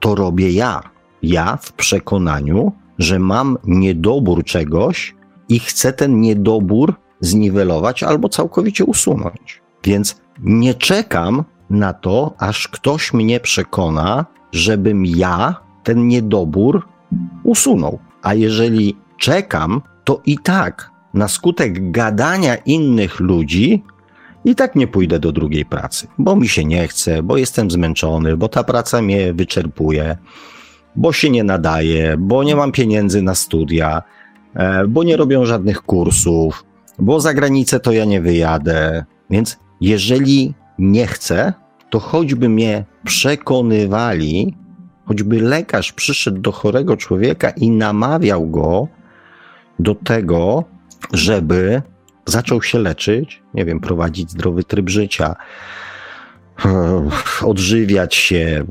[0.00, 0.82] to robię ja.
[1.22, 5.14] Ja w przekonaniu, że mam niedobór czegoś
[5.48, 9.62] i chcę ten niedobór zniwelować albo całkowicie usunąć.
[9.84, 16.88] Więc nie czekam na to, aż ktoś mnie przekona, żebym ja ten niedobór
[17.42, 17.98] usunął.
[18.22, 23.84] A jeżeli czekam, to i tak na skutek gadania innych ludzi
[24.44, 28.36] i tak nie pójdę do drugiej pracy, bo mi się nie chce, bo jestem zmęczony,
[28.36, 30.16] bo ta praca mnie wyczerpuje,
[30.96, 34.02] bo się nie nadaje, bo nie mam pieniędzy na studia,
[34.54, 36.64] e, bo nie robią żadnych kursów,
[36.98, 39.04] bo za granicę to ja nie wyjadę.
[39.30, 41.52] Więc jeżeli nie chcę,
[41.90, 44.54] to choćby mnie przekonywali,
[45.04, 48.88] choćby lekarz przyszedł do chorego człowieka i namawiał go
[49.78, 50.64] do tego,
[51.12, 51.82] żeby
[52.26, 55.36] zaczął się leczyć, nie wiem, prowadzić zdrowy tryb życia,
[57.42, 58.64] odżywiać się,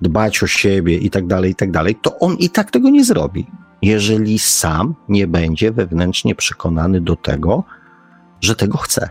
[0.00, 3.04] dbać o siebie i tak dalej, i tak dalej, to on i tak tego nie
[3.04, 3.46] zrobi,
[3.82, 7.64] jeżeli sam nie będzie wewnętrznie przekonany do tego,
[8.40, 9.08] że tego chce.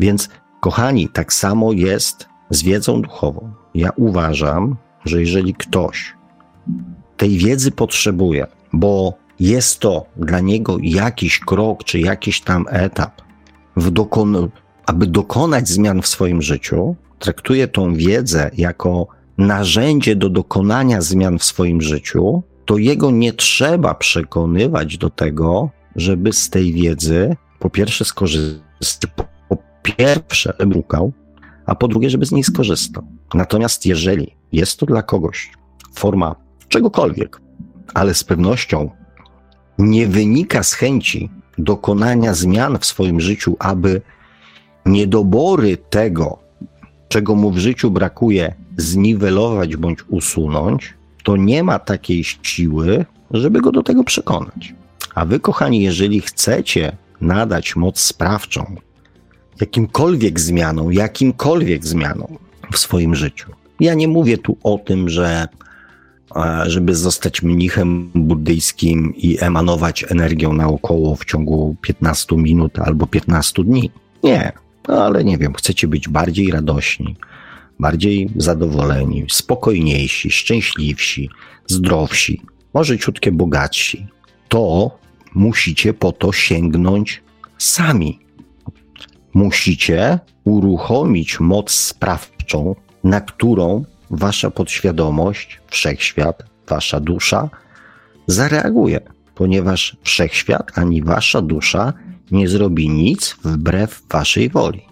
[0.00, 0.28] Więc,
[0.60, 3.52] kochani, tak samo jest z wiedzą duchową.
[3.74, 6.14] Ja uważam, że jeżeli ktoś
[7.16, 13.22] tej wiedzy potrzebuje, bo jest to dla niego jakiś krok czy jakiś tam etap,
[13.76, 14.48] dokon
[14.86, 19.06] aby dokonać zmian w swoim życiu, traktuje tą wiedzę jako
[19.38, 26.32] narzędzie do dokonania zmian w swoim życiu, to jego nie trzeba przekonywać do tego, żeby
[26.32, 29.10] z tej wiedzy po pierwsze skorzystać,
[29.48, 31.12] po pierwsze brukał,
[31.66, 33.04] a po drugie, żeby z niej skorzystał.
[33.34, 35.50] Natomiast jeżeli jest to dla kogoś
[35.94, 36.34] forma
[36.68, 37.40] czegokolwiek,
[37.94, 38.90] ale z pewnością
[39.78, 44.02] nie wynika z chęci dokonania zmian w swoim życiu, aby
[44.86, 46.38] niedobory tego,
[47.08, 53.72] czego mu w życiu brakuje, zniwelować bądź usunąć, to nie ma takiej siły, żeby go
[53.72, 54.74] do tego przekonać.
[55.14, 58.76] A wy, kochani, jeżeli chcecie nadać moc sprawczą
[59.60, 62.38] jakimkolwiek zmianom, jakimkolwiek zmianom
[62.72, 65.48] w swoim życiu, Ja nie mówię tu o tym, że
[66.66, 73.90] żeby zostać mnichem buddyjskim i emanować energią naokoło w ciągu 15 minut albo 15 dni.
[74.24, 74.52] Nie,
[74.88, 77.16] no ale nie wiem, chcecie być bardziej radośni,
[77.78, 81.30] bardziej zadowoleni, spokojniejsi, szczęśliwsi,
[81.66, 82.42] zdrowsi,
[82.74, 84.06] może ciutkie bogatsi.
[84.48, 84.90] To
[85.34, 87.22] musicie po to sięgnąć
[87.58, 88.18] sami.
[89.34, 97.48] Musicie uruchomić moc sprawczą, na którą wasza podświadomość, wszechświat, wasza dusza
[98.26, 99.00] zareaguje,
[99.34, 101.92] ponieważ wszechświat ani wasza dusza
[102.30, 104.82] nie zrobi nic wbrew waszej woli.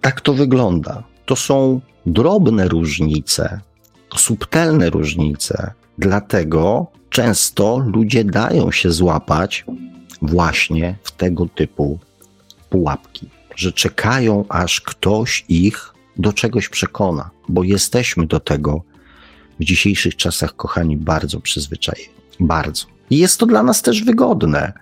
[0.00, 1.02] Tak to wygląda.
[1.26, 3.60] To są drobne różnice,
[4.16, 5.72] subtelne różnice.
[5.98, 9.64] Dlatego często ludzie dają się złapać
[10.22, 11.98] właśnie w tego typu
[12.70, 18.82] pułapki, że czekają, aż ktoś ich do czegoś przekona, bo jesteśmy do tego
[19.60, 22.12] w dzisiejszych czasach, kochani, bardzo przyzwyczajeni.
[22.40, 22.86] Bardzo.
[23.10, 24.72] I jest to dla nas też wygodne,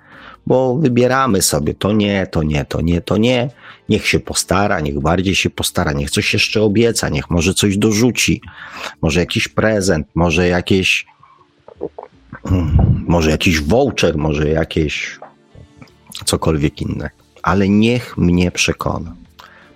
[0.46, 3.50] bo wybieramy sobie to nie, to nie, to nie, to nie.
[3.88, 8.40] Niech się postara, niech bardziej się postara, niech coś jeszcze obieca, niech może coś dorzuci,
[9.02, 11.06] może jakiś prezent, może jakieś,
[13.06, 15.18] może jakiś voucher, może jakieś
[16.24, 17.10] cokolwiek inne.
[17.42, 19.19] Ale niech mnie przekona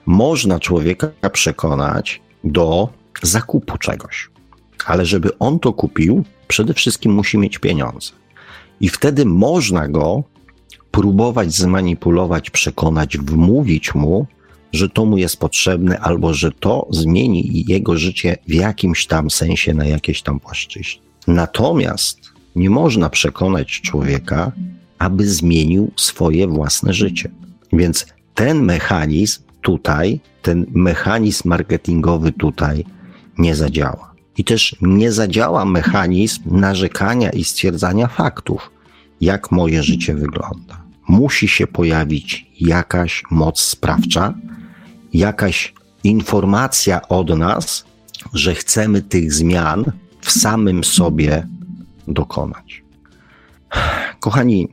[0.06, 2.88] można człowieka przekonać do
[3.22, 4.30] zakupu czegoś.
[4.86, 8.10] Ale żeby on to kupił, przede wszystkim musi mieć pieniądze.
[8.80, 10.24] I wtedy można go
[10.90, 14.26] próbować zmanipulować, przekonać, wmówić mu,
[14.72, 19.74] że to mu jest potrzebne, albo że to zmieni jego życie w jakimś tam sensie,
[19.74, 21.02] na jakiejś tam płaszczyźnie.
[21.26, 22.20] Natomiast
[22.56, 24.52] nie można przekonać człowieka,
[24.98, 27.30] aby zmienił swoje własne życie.
[27.72, 32.84] Więc ten mechanizm tutaj, ten mechanizm marketingowy tutaj
[33.38, 34.14] nie zadziała.
[34.36, 38.70] I też nie zadziała mechanizm narzekania i stwierdzania faktów,
[39.20, 40.82] jak moje życie wygląda.
[41.08, 44.34] Musi się pojawić jakaś moc sprawcza,
[45.12, 45.74] jakaś
[46.04, 47.84] informacja od nas,
[48.32, 49.84] że chcemy tych zmian
[50.20, 51.46] w samym sobie
[52.08, 52.82] dokonać.
[54.20, 54.68] Kochani,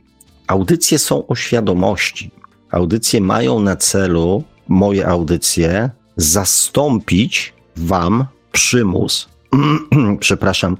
[0.46, 2.30] audycje są o świadomości.
[2.70, 9.28] Audycje mają na celu moje audycje, zastąpić Wam przymus,
[10.20, 10.76] przepraszam,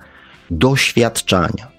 [0.51, 1.73] doświadczania.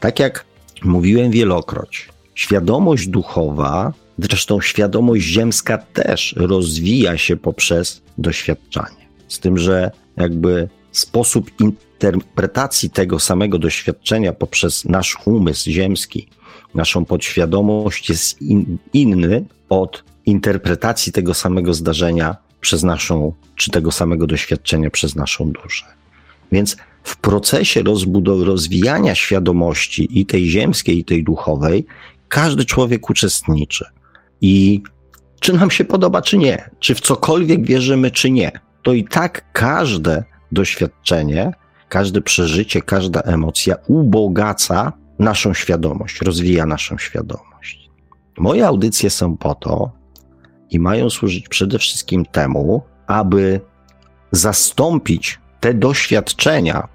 [0.00, 0.44] Tak jak
[0.84, 9.08] mówiłem wielokroć, świadomość duchowa, zresztą świadomość ziemska też rozwija się poprzez doświadczanie.
[9.28, 16.28] Z tym, że jakby sposób interpretacji tego samego doświadczenia poprzez nasz umysł ziemski,
[16.74, 24.26] naszą podświadomość jest in, inny od interpretacji tego samego zdarzenia przez naszą, czy tego samego
[24.26, 25.86] doświadczenia przez naszą duszę.
[26.52, 31.86] Więc w procesie rozbudowy, rozwijania świadomości i tej ziemskiej, i tej duchowej,
[32.28, 33.84] każdy człowiek uczestniczy.
[34.40, 34.82] I
[35.40, 39.52] czy nam się podoba, czy nie, czy w cokolwiek wierzymy, czy nie, to i tak
[39.52, 41.52] każde doświadczenie,
[41.88, 47.90] każde przeżycie, każda emocja ubogaca naszą świadomość, rozwija naszą świadomość.
[48.38, 50.02] Moje audycje są po to,
[50.72, 53.60] i mają służyć przede wszystkim temu, aby
[54.32, 56.88] zastąpić te doświadczenia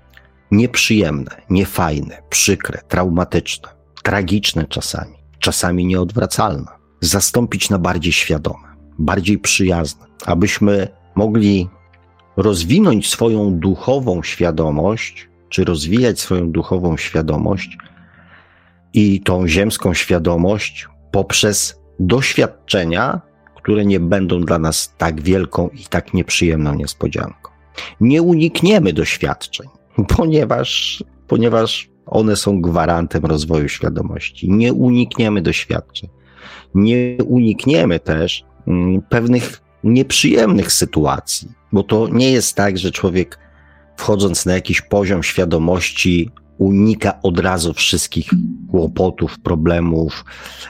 [0.51, 3.69] nieprzyjemne, niefajne, przykre, traumatyczne,
[4.03, 8.67] tragiczne czasami, czasami nieodwracalne, zastąpić na bardziej świadome,
[8.99, 11.69] bardziej przyjazne, abyśmy mogli
[12.37, 17.77] rozwinąć swoją duchową świadomość, czy rozwijać swoją duchową świadomość
[18.97, 23.21] i tą ziemską świadomość poprzez doświadczenia,
[23.55, 27.51] które nie będą dla nas tak wielką i tak nieprzyjemną niespodzianką.
[28.01, 29.67] Nie unikniemy doświadczeń,
[30.17, 34.51] ponieważ, ponieważ one są gwarantem rozwoju świadomości.
[34.51, 36.09] Nie unikniemy doświadczeń.
[36.75, 43.39] Nie unikniemy też mm, pewnych nieprzyjemnych sytuacji, bo to nie jest tak, że człowiek
[43.97, 48.29] wchodząc na jakiś poziom świadomości unika od razu wszystkich
[48.71, 50.25] kłopotów, problemów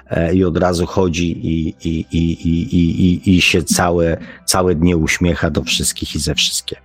[0.09, 4.97] e, i od razu chodzi i, i, i, i, i, i się całe, całe dnie
[4.97, 6.81] uśmiecha do wszystkich i ze wszystkiego.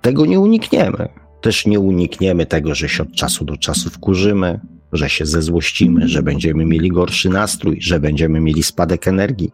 [0.00, 1.08] Tego nie unikniemy.
[1.40, 4.60] Też nie unikniemy tego, że się od czasu do czasu wkurzymy,
[4.92, 9.52] że się zezłościmy, że będziemy mieli gorszy nastrój, że będziemy mieli spadek energii.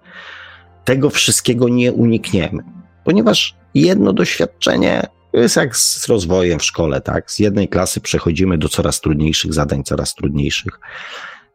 [0.84, 2.62] Tego wszystkiego nie unikniemy,
[3.04, 7.30] ponieważ jedno doświadczenie to jest jak z rozwojem w szkole, tak?
[7.30, 10.80] Z jednej klasy przechodzimy do coraz trudniejszych zadań, coraz trudniejszych.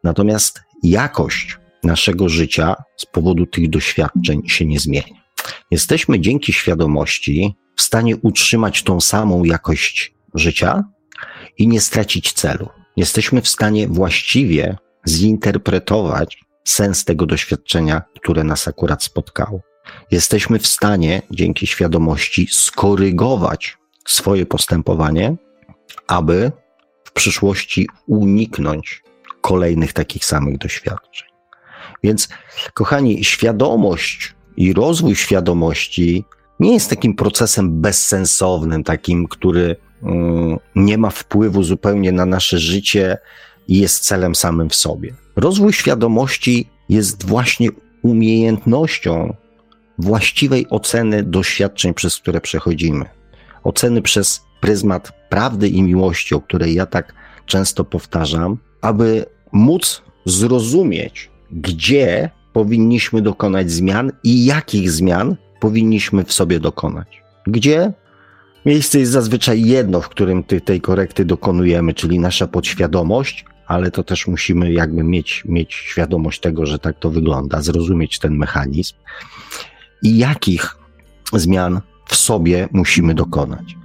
[0.04, 5.14] Natomiast jakość naszego życia z powodu tych doświadczeń się nie zmienia.
[5.70, 10.84] Jesteśmy dzięki świadomości w stanie utrzymać tą samą jakość życia
[11.58, 12.68] i nie stracić celu.
[12.96, 14.76] Jesteśmy w stanie właściwie
[15.08, 19.67] zinterpretować sens tego doświadczenia, które nas akurat spotkało.
[20.10, 25.36] Jesteśmy w stanie dzięki świadomości skorygować swoje postępowanie,
[26.06, 26.52] aby
[27.04, 29.02] w przyszłości uniknąć
[29.40, 31.28] kolejnych takich samych doświadczeń.
[32.02, 32.28] Więc,
[32.74, 36.24] kochani, świadomość i rozwój świadomości
[36.60, 43.18] nie jest takim procesem bezsensownym, takim, który mm, nie ma wpływu zupełnie na nasze życie
[43.68, 45.14] i jest celem samym w sobie.
[45.36, 47.68] Rozwój świadomości jest właśnie
[48.02, 49.36] umiejętnością
[49.98, 53.04] właściwej oceny doświadczeń, przez które przechodzimy.
[53.64, 57.14] Oceny przez pryzmat prawdy i miłości, o której ja tak
[57.46, 66.60] często powtarzam, aby móc zrozumieć, gdzie powinniśmy dokonać zmian i jakich zmian powinniśmy w sobie
[66.60, 67.22] dokonać.
[67.46, 67.92] Gdzie
[68.66, 74.04] miejsce jest zazwyczaj jedno, w którym ty, tej korekty dokonujemy, czyli nasza podświadomość, ale to
[74.04, 78.94] też musimy jakby mieć, mieć świadomość tego, że tak to wygląda, zrozumieć ten mechanizm
[80.02, 80.76] i jakich
[81.32, 83.76] zmian w sobie musimy dokonać.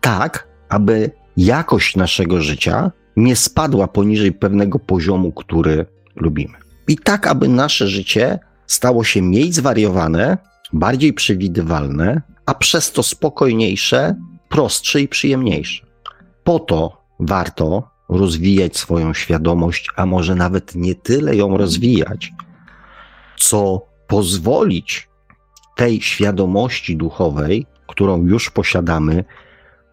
[0.00, 5.86] Tak, aby jakość naszego życia nie spadła poniżej pewnego poziomu, który
[6.16, 6.54] lubimy.
[6.88, 10.38] I tak, aby nasze życie stało się mniej zwariowane,
[10.72, 14.14] bardziej przewidywalne, a przez to spokojniejsze,
[14.48, 15.86] prostsze i przyjemniejsze.
[16.44, 22.32] Po to warto rozwijać swoją świadomość, a może nawet nie tyle ją rozwijać,
[23.38, 25.08] co pozwolić
[25.76, 29.24] tej świadomości duchowej, którą już posiadamy,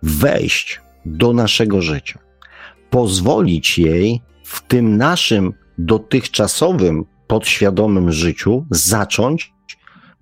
[0.03, 2.19] wejść do naszego życia.
[2.89, 9.53] Pozwolić jej w tym naszym dotychczasowym podświadomym życiu zacząć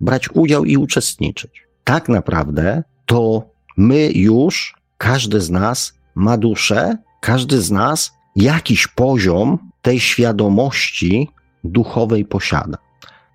[0.00, 1.50] brać udział i uczestniczyć.
[1.84, 9.58] Tak naprawdę to my już, każdy z nas ma duszę, każdy z nas jakiś poziom
[9.82, 11.28] tej świadomości
[11.64, 12.78] duchowej posiada.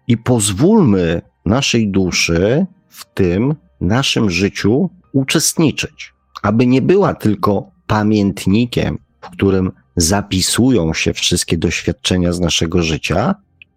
[0.07, 9.29] I pozwólmy naszej duszy w tym naszym życiu uczestniczyć, aby nie była tylko pamiętnikiem, w
[9.29, 13.35] którym zapisują się wszystkie doświadczenia z naszego życia,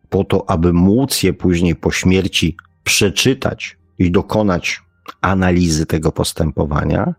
[0.09, 4.83] po to, aby móc je później po śmierci przeczytać i dokonać
[5.21, 7.15] analizy tego postępowania,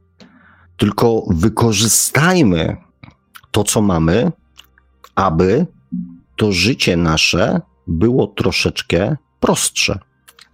[0.77, 2.77] tylko wykorzystajmy
[3.51, 4.31] to, co mamy,
[5.15, 5.65] aby
[6.35, 9.99] to życie nasze było troszeczkę prostsze,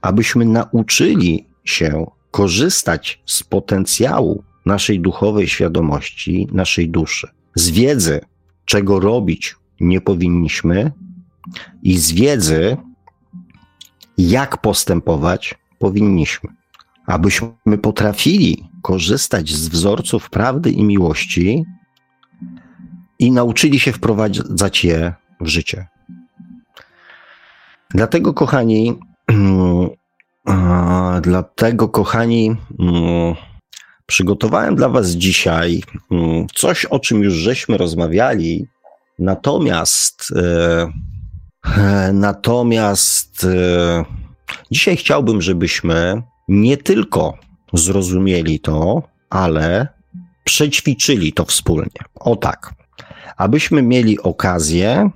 [0.04, 8.22] abyśmy nauczyli się korzystać z potencjału naszej duchowej świadomości, naszej duszy, z wiedzy,
[8.66, 10.92] czego robić nie powinniśmy
[11.84, 12.78] i z wiedzy,
[14.18, 16.50] jak postępować powinniśmy.
[17.06, 21.66] Abyśmy potrafili korzystać z wzorców prawdy i miłości
[23.20, 25.88] i nauczyli się wprowadzać je w życie.
[27.90, 29.00] Dlatego, kochani,
[31.22, 32.56] dlatego, kochani,
[34.06, 35.84] przygotowałem dla Was dzisiaj
[36.56, 38.68] coś, o czym już żeśmy rozmawiali,
[39.20, 44.06] natomiast, e, natomiast e,
[44.72, 47.38] dzisiaj chciałbym, żebyśmy nie tylko
[47.74, 49.88] zrozumieli to, ale
[50.44, 52.02] przećwiczyli to wspólnie.
[52.16, 52.74] O tak,
[53.38, 55.10] abyśmy mieli okazję,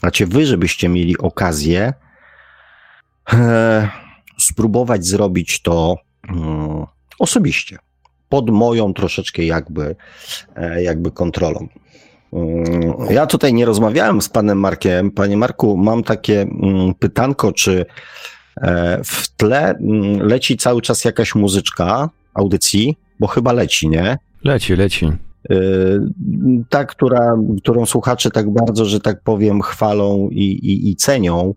[0.00, 1.92] znaczy wy, żebyście mieli okazję
[4.38, 5.96] spróbować zrobić to
[6.28, 6.86] um,
[7.18, 7.78] osobiście,
[8.28, 9.96] pod moją troszeczkę jakby,
[10.56, 11.68] e, jakby kontrolą.
[12.30, 15.10] Um, ja tutaj nie rozmawiałem z panem Markiem.
[15.10, 17.86] Panie Marku, mam takie mm, pytanko, czy
[18.56, 24.18] e, w tle mm, leci cały czas jakaś muzyczka audycji, bo chyba leci, nie?
[24.44, 25.12] Leci, leci.
[25.50, 26.00] Y,
[26.68, 31.54] ta, która, którą słuchacze tak bardzo, że tak powiem, chwalą i, i, i cenią,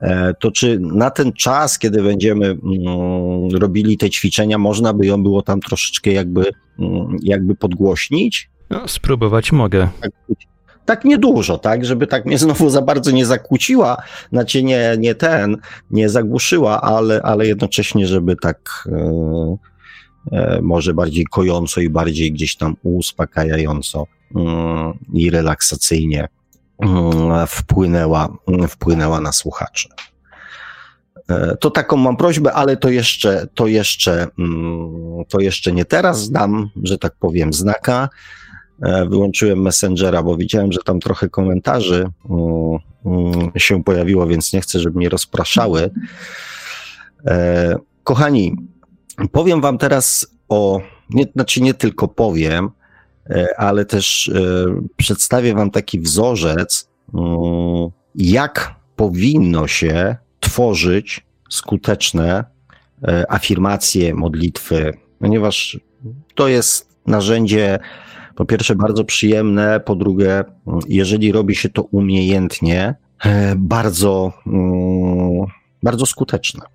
[0.00, 2.60] e, to czy na ten czas, kiedy będziemy mm,
[3.54, 6.44] robili te ćwiczenia, można by ją było tam troszeczkę jakby,
[6.78, 8.50] mm, jakby podgłośnić?
[8.70, 9.88] No, spróbować mogę.
[10.00, 10.10] Tak,
[10.84, 13.96] tak niedużo, tak, żeby tak mnie znowu za bardzo nie zakłóciła,
[14.32, 15.56] znaczy nie, nie ten,
[15.90, 19.56] nie zagłuszyła, ale, ale jednocześnie, żeby tak yy,
[20.62, 24.06] może bardziej kojąco i bardziej gdzieś tam uspokajająco
[24.36, 26.28] mm, i relaksacyjnie
[26.78, 29.88] mm, wpłynęła, mm, wpłynęła na słuchaczy.
[31.28, 34.26] E, to taką mam prośbę, ale to jeszcze, to jeszcze,
[35.28, 38.08] to jeszcze nie teraz dam, że tak powiem, znaka.
[38.82, 42.06] E, wyłączyłem Messengera, bo widziałem, że tam trochę komentarzy
[43.56, 45.90] się pojawiło, więc nie chcę, żeby mnie rozpraszały.
[48.04, 48.56] Kochani,
[49.32, 52.70] powiem Wam teraz o, nie, znaczy nie tylko powiem,
[53.30, 54.40] e, ale też e,
[54.96, 62.44] przedstawię Wam taki wzorzec, mm, jak powinno się tworzyć skuteczne
[63.08, 65.80] e, afirmacje, modlitwy, ponieważ
[66.34, 67.78] to jest narzędzie,
[68.34, 70.44] po pierwsze, bardzo przyjemne, po drugie,
[70.88, 72.94] jeżeli robi się to umiejętnie,
[73.56, 75.46] bardzo, mm,
[75.82, 76.66] bardzo skuteczne.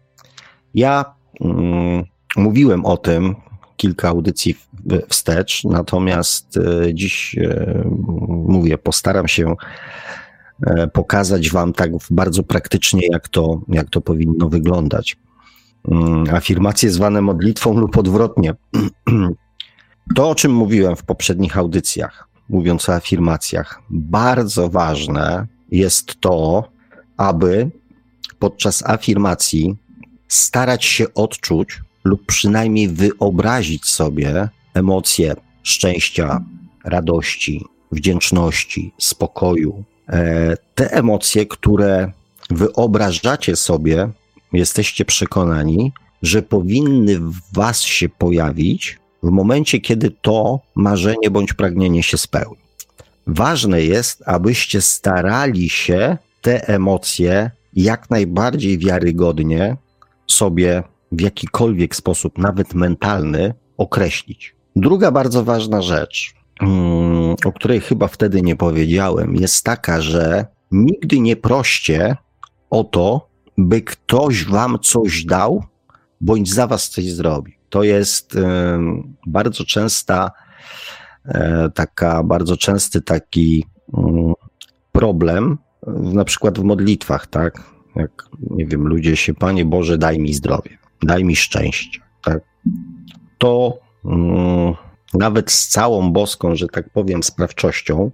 [0.74, 1.06] Ja
[1.42, 2.04] mm,
[2.36, 3.36] mówiłem o tym
[3.78, 4.56] kilka audycji
[5.10, 7.84] wstecz, natomiast e, dziś e,
[8.28, 9.56] mówię, postaram się
[10.68, 15.18] e, pokazać Wam tak bardzo praktycznie, jak to, jak to powinno wyglądać.
[15.92, 18.54] Mm, afirmacje zwane modlitwą lub odwrotnie.
[20.16, 26.70] To, o czym mówiłem w poprzednich audycjach, mówiąc o afirmacjach, bardzo ważne jest to,
[27.18, 27.72] aby
[28.40, 29.76] podczas afirmacji
[30.28, 36.44] starać się odczuć lub przynajmniej wyobrazić sobie emocje szczęścia,
[36.84, 39.84] radości, wdzięczności, spokoju.
[40.10, 42.12] E, te emocje, które
[42.50, 44.10] wyobrażacie sobie,
[44.54, 45.92] jesteście przekonani,
[46.22, 52.62] że powinny w Was się pojawić w momencie, kiedy to marzenie bądź pragnienie się spełni.
[53.28, 59.78] Ważne jest, abyście starali się te emocje jak najbardziej wiarygodnie
[60.28, 64.56] sobie w jakikolwiek sposób, nawet mentalny, określić.
[64.76, 71.20] Druga bardzo ważna rzecz, mm, o której chyba wtedy nie powiedziałem, jest taka, że nigdy
[71.20, 72.18] nie proście
[72.70, 75.64] o to, by ktoś wam coś dał,
[76.22, 77.54] bądź za was coś zrobi.
[77.70, 78.36] To jest
[79.28, 80.32] bardzo częsta,
[81.26, 83.66] e, taka, bardzo częsty taki
[83.98, 84.34] mm,
[84.92, 85.58] problem,
[85.88, 87.64] na przykład w modlitwach, tak?
[87.96, 92.00] Jak, nie wiem, ludzie się, Panie Boże, daj mi zdrowie daj mi szczęście.
[92.24, 92.40] Tak?
[93.38, 94.74] To mm,
[95.14, 98.12] nawet z całą boską, że tak powiem, sprawczością,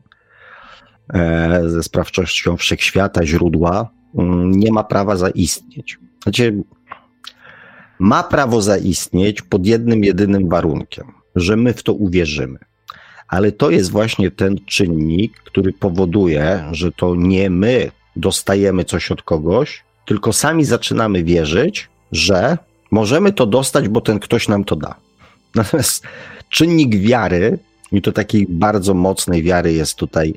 [1.13, 5.99] e, ze sprawczością wszechświata, źródła, mm, nie ma prawa zaistnieć.
[6.23, 6.63] Znaczy,
[7.99, 12.59] ma prawo zaistnieć pod jednym, jedynym warunkiem, że my w to uwierzymy.
[13.27, 19.21] Ale to jest właśnie ten czynnik, który powoduje, że to nie my dostajemy coś od
[19.21, 22.57] kogoś, tylko sami zaczynamy wierzyć, że
[22.95, 24.95] Możemy to dostać, bo ten ktoś nam to da.
[25.55, 26.03] Natomiast
[26.49, 27.59] czynnik wiary,
[27.91, 30.33] i to takiej bardzo mocnej wiary jest tutaj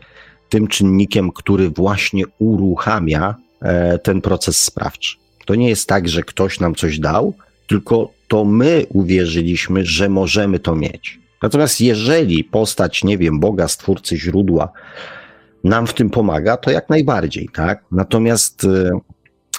[0.49, 5.17] tym czynnikiem, który właśnie uruchamia e, ten proces sprawczy.
[5.47, 7.35] To nie jest tak, że ktoś nam coś dał,
[7.67, 11.21] tylko to my uwierzyliśmy, że możemy to mieć.
[11.43, 14.69] Natomiast jeżeli postać, nie wiem, Boga, stwórcy źródła
[15.65, 17.85] nam w tym pomaga, to jak najbardziej, tak?
[17.93, 18.91] Natomiast e,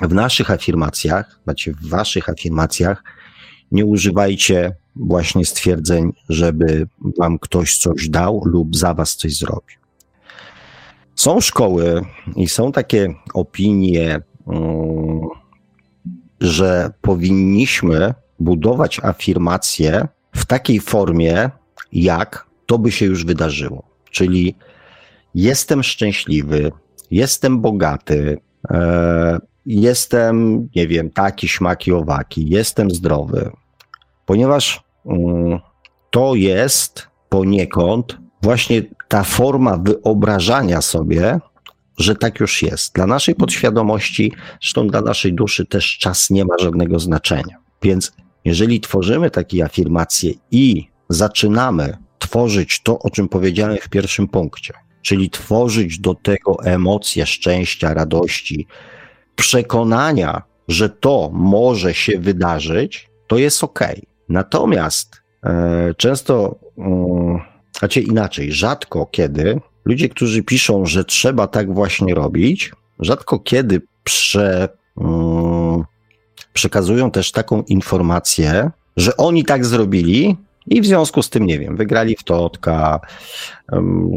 [0.01, 3.03] w naszych afirmacjach, znaczy w waszych afirmacjach,
[3.71, 6.87] nie używajcie właśnie stwierdzeń, żeby
[7.17, 9.79] wam ktoś coś dał lub za was coś zrobił.
[11.15, 12.01] Są szkoły
[12.35, 15.21] i są takie opinie, mm,
[16.41, 21.49] że powinniśmy budować afirmacje w takiej formie,
[21.93, 23.83] jak to by się już wydarzyło.
[24.11, 24.55] Czyli
[25.35, 26.71] jestem szczęśliwy,
[27.11, 28.37] jestem bogaty,
[28.69, 33.51] e, jestem, nie wiem, taki, śmaki, owaki, jestem zdrowy,
[34.25, 35.59] ponieważ mm,
[36.09, 41.39] to jest poniekąd właśnie ta forma wyobrażania sobie,
[41.97, 42.95] że tak już jest.
[42.95, 47.57] Dla naszej podświadomości, zresztą dla naszej duszy też czas nie ma żadnego znaczenia.
[47.81, 48.11] Więc
[48.45, 55.29] jeżeli tworzymy takie afirmacje i zaczynamy tworzyć to, o czym powiedziałem w pierwszym punkcie, czyli
[55.29, 58.67] tworzyć do tego emocje szczęścia, radości,
[59.39, 63.79] przekonania, że to może się wydarzyć, to jest ok.
[64.29, 67.39] Natomiast e, często, e,
[67.79, 74.69] znaczy inaczej, rzadko kiedy ludzie, którzy piszą, że trzeba tak właśnie robić, rzadko kiedy prze,
[75.01, 75.83] e,
[76.53, 80.37] przekazują też taką informację, że oni tak zrobili,
[80.67, 82.99] i w związku z tym, nie wiem, wygrali w Totka,
[83.71, 84.11] um,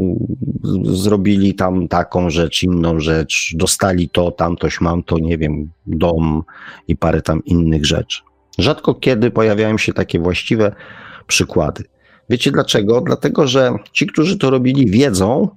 [0.85, 6.43] zrobili tam taką rzecz, inną rzecz, dostali to, tamtoś, mam to, nie wiem, dom
[6.89, 8.23] i parę tam innych rzeczy.
[8.59, 10.75] Rzadko kiedy pojawiają się takie właściwe
[11.27, 11.85] przykłady.
[12.31, 13.01] Wiecie dlaczego?
[13.01, 15.49] Dlatego, że ci, którzy to robili, wiedzą,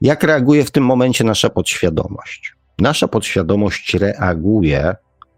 [0.00, 2.54] jak reaguje w tym momencie nasza podświadomość.
[2.78, 4.96] Nasza podświadomość reaguje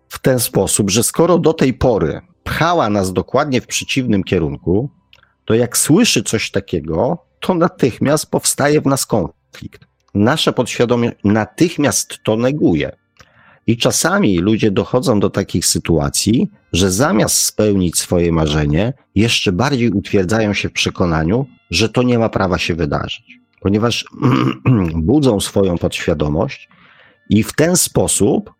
[0.09, 4.91] w ten sposób, że skoro do tej pory pchała nas dokładnie w przeciwnym kierunku,
[5.45, 9.87] to jak słyszy coś takiego, to natychmiast powstaje w nas konflikt.
[10.15, 12.97] Nasza podświadomość natychmiast to neguje.
[13.67, 20.55] I czasami ludzie dochodzą do takich sytuacji, że zamiast spełnić swoje marzenie, jeszcze bardziej utwierdzają
[20.55, 24.05] się w przekonaniu, że to nie ma prawa się wydarzyć, ponieważ
[25.11, 26.69] budzą swoją podświadomość
[27.31, 28.56] i w ten sposób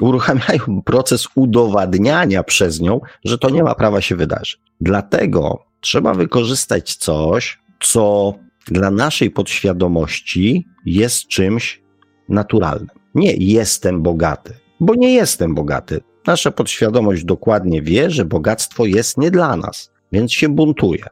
[0.00, 4.60] uruchamiają proces udowadniania przez nią, że to nie ma prawa się wydarzyć.
[4.80, 8.34] Dlatego trzeba wykorzystać coś, co
[8.66, 11.82] dla naszej podświadomości jest czymś
[12.28, 12.96] naturalnym.
[13.14, 16.00] Nie jestem bogaty, bo nie jestem bogaty.
[16.26, 21.04] Nasza podświadomość dokładnie wie, że bogactwo jest nie dla nas, więc się buntuje.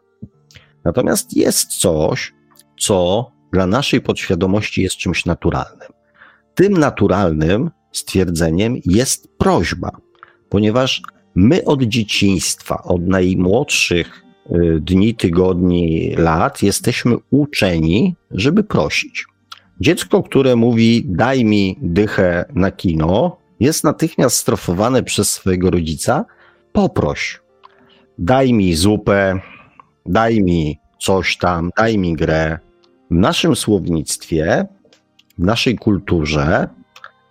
[0.84, 2.34] Natomiast jest coś,
[2.78, 5.88] co dla naszej podświadomości jest czymś naturalnym.
[6.54, 9.90] Tym naturalnym stwierdzeniem jest prośba,
[10.48, 11.02] ponieważ
[11.34, 19.26] my od dzieciństwa, od najmłodszych y, dni, tygodni, lat jesteśmy uczeni, żeby prosić.
[19.80, 26.24] Dziecko, które mówi daj mi dychę na kino, jest natychmiast strofowane przez swojego rodzica
[26.72, 27.40] poproś,
[28.18, 29.40] daj mi zupę,
[30.06, 32.58] daj mi coś tam, daj mi grę.
[33.10, 34.66] W naszym słownictwie,
[35.38, 36.68] w naszej kulturze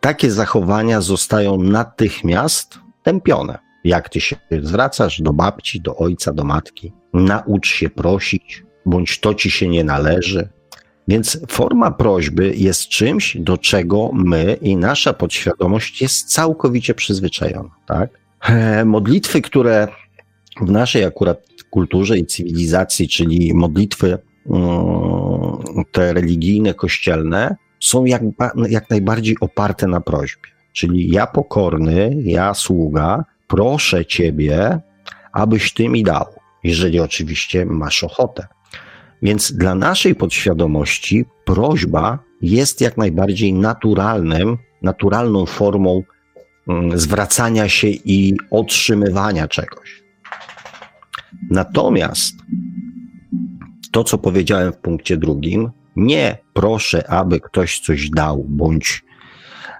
[0.03, 3.59] takie zachowania zostają natychmiast tępione.
[3.83, 9.33] Jak ty się zwracasz do babci, do ojca, do matki, naucz się prosić, bądź to
[9.33, 10.49] ci się nie należy.
[11.07, 17.69] Więc forma prośby jest czymś, do czego my i nasza podświadomość jest całkowicie przyzwyczajona.
[17.87, 18.09] Tak?
[18.41, 19.87] E, modlitwy, które
[20.61, 21.39] w naszej akurat
[21.69, 24.17] kulturze i cywilizacji, czyli modlitwy
[24.49, 28.21] mm, te religijne, kościelne, są jak,
[28.69, 30.49] jak najbardziej oparte na prośbie.
[30.73, 34.79] Czyli ja pokorny, ja sługa, proszę ciebie,
[35.31, 36.25] abyś ty mi dał,
[36.63, 38.47] jeżeli oczywiście masz ochotę.
[39.21, 46.03] Więc dla naszej podświadomości prośba jest jak najbardziej naturalnym, naturalną formą
[46.67, 50.03] mm, zwracania się i otrzymywania czegoś.
[51.49, 52.35] Natomiast
[53.91, 59.03] to, co powiedziałem w punkcie drugim, nie proszę, aby ktoś coś dał bądź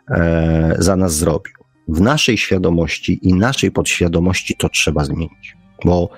[0.10, 1.54] e, za nas zrobił.
[1.88, 6.10] W naszej świadomości i naszej podświadomości to trzeba zmienić, bo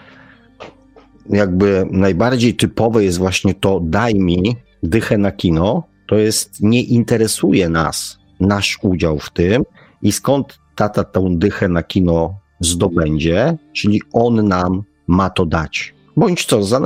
[1.29, 7.69] jakby najbardziej typowe jest właśnie to daj mi dychę na kino, to jest nie interesuje
[7.69, 9.63] nas nasz udział w tym
[10.01, 15.94] i skąd tata tą dychę na kino zdobędzie, czyli on nam ma to dać.
[16.17, 16.81] Bądź co, za,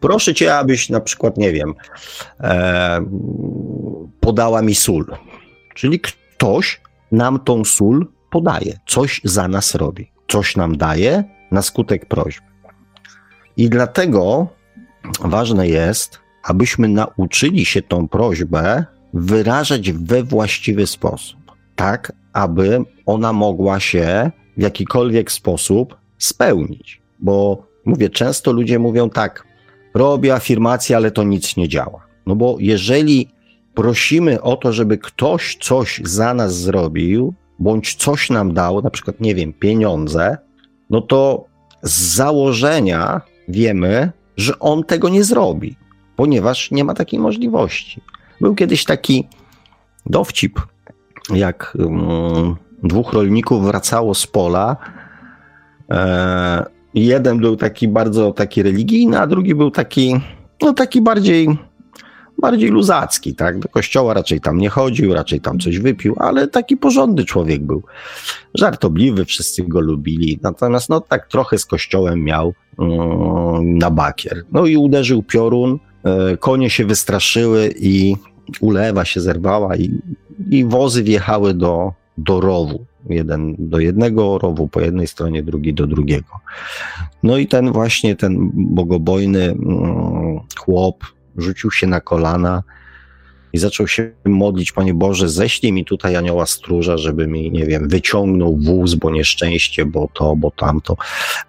[0.00, 1.74] proszę cię, abyś na przykład, nie wiem,
[2.40, 3.04] e,
[4.20, 5.06] podała mi sól.
[5.74, 6.80] Czyli ktoś
[7.12, 12.46] nam tą sól podaje, coś za nas robi, coś nam daje na skutek prośby.
[13.56, 14.48] I dlatego
[15.20, 21.40] ważne jest, abyśmy nauczyli się tą prośbę wyrażać we właściwy sposób,
[21.76, 27.02] tak aby ona mogła się w jakikolwiek sposób spełnić.
[27.18, 29.44] Bo mówię, często ludzie mówią tak,
[29.94, 32.06] robię afirmację, ale to nic nie działa.
[32.26, 33.28] No bo jeżeli
[33.74, 39.20] prosimy o to, żeby ktoś coś za nas zrobił, bądź coś nam dał, na przykład,
[39.20, 40.38] nie wiem, pieniądze,
[40.90, 41.44] no to
[41.82, 45.76] z założenia wiemy, że on tego nie zrobi,
[46.16, 48.00] ponieważ nie ma takiej możliwości.
[48.40, 49.28] Był kiedyś taki
[50.06, 50.60] dowcip,
[51.30, 54.76] jak um, dwóch rolników wracało z pola.
[55.90, 56.64] E,
[56.94, 60.20] jeden był taki bardzo taki religijny, a drugi był taki,
[60.62, 61.48] no taki bardziej
[62.38, 63.58] bardziej luzacki, tak?
[63.58, 67.82] Do kościoła raczej tam nie chodził, raczej tam coś wypił, ale taki porządny człowiek był.
[68.54, 70.38] Żartobliwy, wszyscy go lubili.
[70.42, 74.44] Natomiast no tak trochę z kościołem miał mm, na bakier.
[74.52, 78.16] No i uderzył piorun, e, konie się wystraszyły i
[78.60, 79.90] ulewa się zerwała i,
[80.50, 82.84] i wozy wjechały do, do rowu.
[83.08, 86.40] Jeden do jednego rowu po jednej stronie, drugi do drugiego.
[87.22, 91.04] No i ten właśnie, ten bogobojny mm, chłop
[91.36, 92.62] rzucił się na kolana
[93.52, 97.88] i zaczął się modlić, Panie Boże, ześlij mi tutaj anioła stróża, żeby mi, nie wiem,
[97.88, 100.96] wyciągnął wóz, bo nieszczęście, bo to, bo tamto.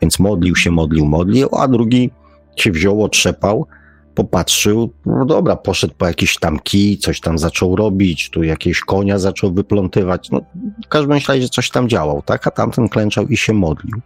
[0.01, 2.09] Więc modlił się, modlił, modlił, a drugi
[2.55, 3.67] się wziął, otrzepał,
[4.15, 9.19] popatrzył, no dobra, poszedł po jakiś tam kij, coś tam zaczął robić, tu jakieś konia
[9.19, 10.41] zaczął wyplątywać, no
[10.85, 14.01] w każdym razie coś tam działał, tak, a tamten klęczał i się modlił.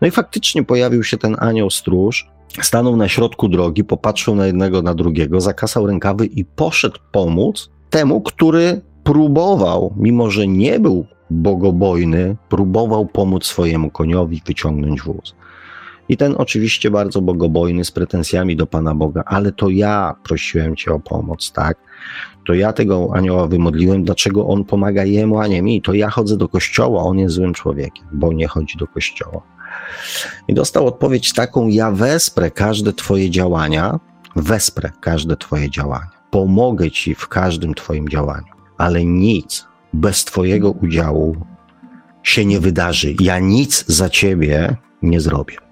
[0.00, 2.26] No i faktycznie pojawił się ten anioł stróż,
[2.62, 8.20] stanął na środku drogi, popatrzył na jednego, na drugiego, zakasał rękawy i poszedł pomóc temu,
[8.20, 15.34] który próbował, mimo że nie był bogobojny, próbował pomóc swojemu koniowi wyciągnąć wóz.
[16.08, 20.92] I ten oczywiście bardzo bogobojny, z pretensjami do Pana Boga, ale to ja prosiłem Cię
[20.92, 21.78] o pomoc, tak?
[22.46, 25.82] to ja tego anioła wymodliłem, dlaczego on pomaga jemu, a nie mi?
[25.82, 29.42] To ja chodzę do kościoła, on jest złym człowiekiem, bo nie chodzi do kościoła.
[30.48, 34.00] I dostał odpowiedź taką: Ja wesprę każde Twoje działania,
[34.36, 41.36] wesprę każde Twoje działania, pomogę Ci w każdym Twoim działaniu, ale nic bez Twojego udziału
[42.22, 43.14] się nie wydarzy.
[43.20, 45.65] Ja nic za Ciebie nie zrobię.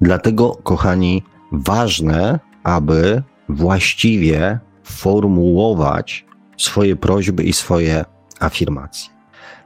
[0.00, 1.22] Dlatego, kochani,
[1.52, 6.26] ważne, aby właściwie formułować
[6.56, 8.04] swoje prośby i swoje
[8.40, 9.10] afirmacje.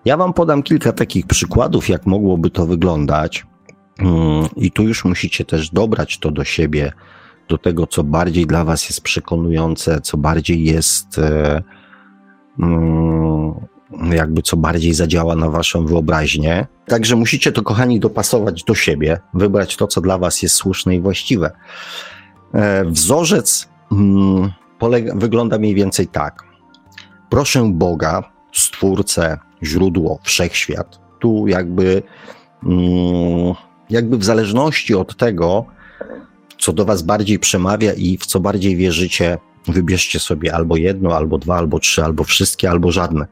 [0.05, 3.47] Ja Wam podam kilka takich przykładów, jak mogłoby to wyglądać,
[3.99, 6.93] mm, i tu już musicie też dobrać to do siebie,
[7.49, 11.63] do tego, co bardziej dla Was jest przekonujące, co bardziej jest, e,
[12.59, 13.55] mm,
[14.13, 16.67] jakby co bardziej zadziała na Waszą wyobraźnię.
[16.87, 21.01] Także musicie to, kochani, dopasować do siebie, wybrać to, co dla Was jest słuszne i
[21.01, 21.51] właściwe.
[22.55, 26.43] E, wzorzec mm, polega, wygląda mniej więcej tak.
[27.31, 31.01] Proszę Boga, Stwórcę, źródło, wszechświat.
[31.21, 32.03] Tu jakby,
[32.63, 33.55] mm,
[33.91, 35.65] jakby w zależności od tego,
[36.59, 39.39] co do Was bardziej przemawia i w co bardziej wierzycie,
[39.69, 43.27] wybierzcie sobie albo jedno, albo dwa, albo trzy, albo wszystkie, albo żadne.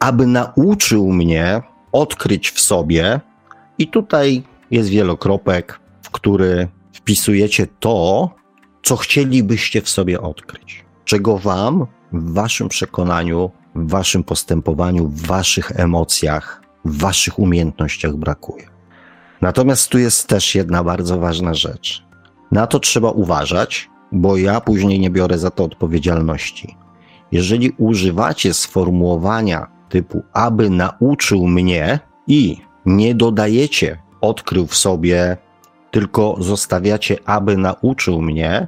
[0.00, 3.20] Aby nauczył mnie odkryć w sobie,
[3.80, 8.30] i tutaj jest wielokropek, w który wpisujecie to,
[8.82, 15.80] co chcielibyście w sobie odkryć, czego Wam w Waszym przekonaniu, w Waszym postępowaniu, w Waszych
[15.80, 18.66] emocjach, w Waszych umiejętnościach brakuje.
[19.40, 22.04] Natomiast tu jest też jedna bardzo ważna rzecz.
[22.52, 26.76] Na to trzeba uważać, bo ja później nie biorę za to odpowiedzialności.
[27.32, 35.36] Jeżeli używacie sformułowania typu aby nauczył mnie i nie dodajecie odkrył w sobie
[35.90, 38.66] tylko zostawiacie, aby nauczył mnie,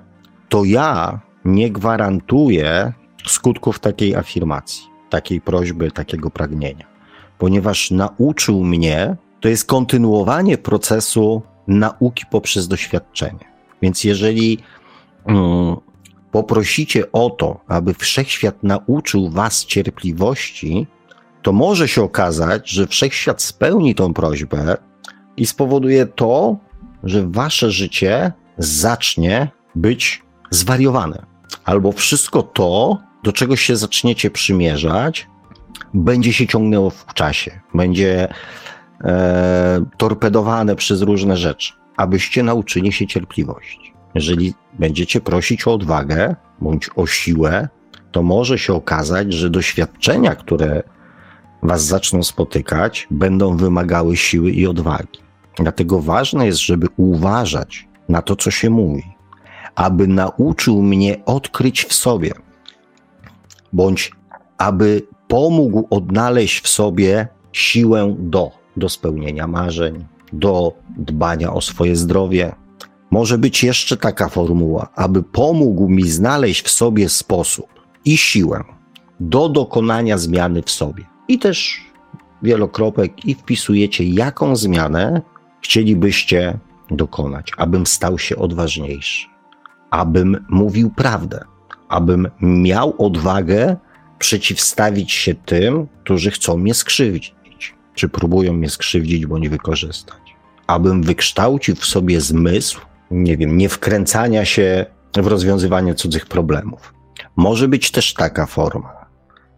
[0.48, 2.92] to ja nie gwarantuję
[3.26, 6.86] skutków takiej afirmacji, takiej prośby, takiego pragnienia.
[7.38, 13.52] Ponieważ nauczył mnie, to jest kontynuowanie procesu nauki poprzez doświadczenie.
[13.82, 14.58] Więc jeżeli
[15.26, 15.76] mm,
[16.32, 20.86] poprosicie o to, aby wszechświat nauczył was cierpliwości,
[21.42, 24.76] to może się okazać, że wszechświat spełni tą prośbę
[25.36, 26.56] i spowoduje to,
[27.04, 31.26] że wasze życie zacznie być zwariowane.
[31.64, 35.26] Albo wszystko to, do czego się zaczniecie przymierzać,
[35.94, 38.28] będzie się ciągnęło w czasie, będzie
[39.04, 43.94] e, torpedowane przez różne rzeczy, abyście nauczyli się cierpliwości.
[44.14, 47.68] Jeżeli będziecie prosić o odwagę bądź o siłę,
[48.12, 50.82] to może się okazać, że doświadczenia, które
[51.62, 55.18] was zaczną spotykać, będą wymagały siły i odwagi.
[55.56, 59.04] Dlatego ważne jest, żeby uważać na to, co się mówi,
[59.74, 62.32] aby nauczył mnie odkryć w sobie,
[63.72, 64.12] bądź
[64.58, 72.54] aby pomógł odnaleźć w sobie siłę do, do spełnienia marzeń, do dbania o swoje zdrowie.
[73.10, 77.66] Może być jeszcze taka formuła, aby pomógł mi znaleźć w sobie sposób
[78.04, 78.64] i siłę
[79.20, 81.11] do dokonania zmiany w sobie.
[81.28, 81.80] I też
[82.42, 85.22] wielokropek i wpisujecie, jaką zmianę
[85.60, 86.58] chcielibyście
[86.90, 89.26] dokonać, abym stał się odważniejszy,
[89.90, 91.44] abym mówił prawdę,
[91.88, 93.76] abym miał odwagę
[94.18, 101.76] przeciwstawić się tym, którzy chcą mnie skrzywdzić, czy próbują mnie skrzywdzić bądź wykorzystać, abym wykształcił
[101.76, 106.94] w sobie zmysł, nie wiem, nie wkręcania się w rozwiązywanie cudzych problemów.
[107.36, 109.01] Może być też taka forma,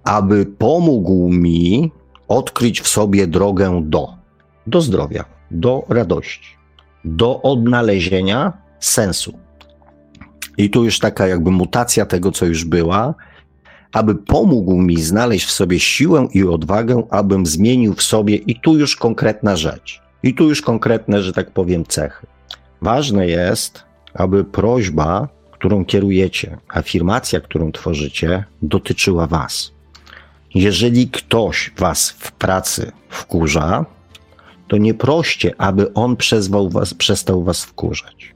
[0.04, 1.92] aby pomógł mi
[2.28, 4.08] odkryć w sobie drogę do,
[4.66, 6.56] do zdrowia, do radości,
[7.04, 9.38] do odnalezienia sensu.
[10.58, 13.14] I tu już taka jakby mutacja tego, co już była,
[13.92, 18.78] aby pomógł mi znaleźć w sobie siłę i odwagę, abym zmienił w sobie, i tu
[18.78, 22.26] już konkretna rzecz, i tu już konkretne, że tak powiem, cechy.
[22.82, 23.84] Ważne jest,
[24.14, 29.73] aby prośba, którą kierujecie, afirmacja, którą tworzycie, dotyczyła Was.
[30.54, 33.84] Jeżeli ktoś Was w pracy wkurza,
[34.68, 36.16] to nie proście, aby on
[36.70, 38.34] was, przestał was wkurzać.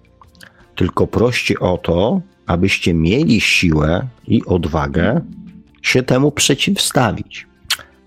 [0.77, 5.21] Tylko proście o to, abyście mieli siłę i odwagę
[5.83, 7.47] się temu przeciwstawić.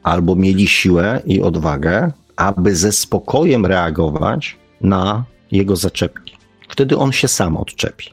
[0.03, 6.37] Albo mieli siłę i odwagę, aby ze spokojem reagować na jego zaczepki.
[6.69, 8.09] Wtedy on się sam odczepi.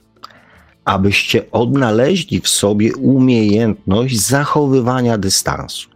[0.88, 5.88] Abyście odnaleźli w sobie umiejętność zachowywania dystansu.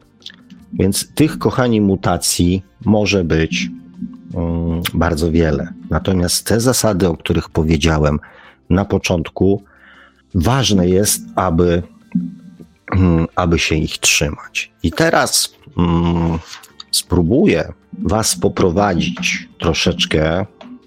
[0.72, 3.70] Więc tych, kochani, mutacji może być
[4.34, 5.72] Mm, bardzo wiele.
[5.90, 8.20] Natomiast te zasady, o których powiedziałem
[8.70, 9.62] na początku,
[10.34, 11.82] ważne jest, aby
[12.92, 14.72] mm, aby się ich trzymać.
[14.82, 16.38] I teraz mm,
[16.90, 20.46] spróbuję Was poprowadzić troszeczkę,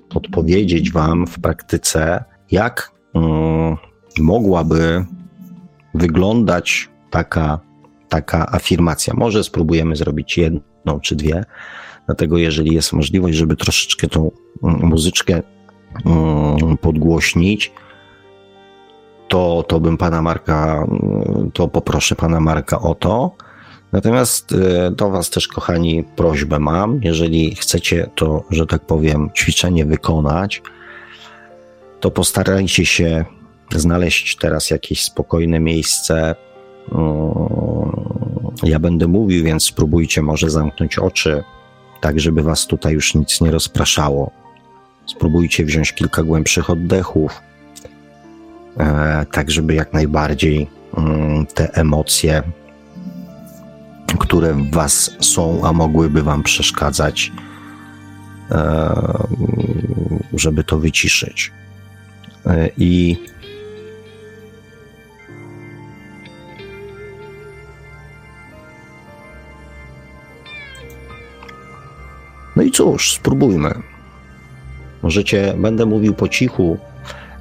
[0.10, 2.92] podpowiedzieć Wam w praktyce, jak
[4.20, 5.06] mogłaby
[5.94, 7.60] wyglądać taka,
[8.10, 9.14] taka afirmacja.
[9.18, 11.44] Może spróbujemy zrobić jedną czy dwie,
[12.06, 14.32] dlatego jeżeli jest możliwość, żeby troszeczkę tą
[14.64, 15.42] mm, muzyczkę
[16.06, 17.72] mm, podgłośnić,
[19.28, 23.32] to, to bym pana Marka, mm, to poproszę pana Marka o to.
[23.92, 24.56] Natomiast
[24.92, 27.00] do Was też, kochani, prośbę mam.
[27.04, 30.62] Jeżeli chcecie to, że tak powiem, ćwiczenie wykonać,
[32.00, 33.26] to postarajcie się
[33.76, 36.36] znaleźć teraz jakieś spokojne miejsce.
[36.92, 37.32] Mm,
[38.64, 41.44] ja będę mówił, więc spróbujcie może zamknąć oczy,
[42.02, 44.32] tak żeby Was tutaj już nic nie rozpraszało.
[45.06, 47.42] Spróbujcie wziąć kilka głębszych oddechów,
[48.78, 52.44] e, tak żeby jak najbardziej mm, te emocje
[54.20, 57.32] które w Was są, a mogłyby Wam przeszkadzać,
[58.52, 58.94] e,
[60.34, 61.52] żeby to wyciszyć.
[62.46, 63.18] E, I
[72.56, 73.82] No i cóż, spróbujmy.
[75.04, 76.78] Możecie, będę mówił po cichu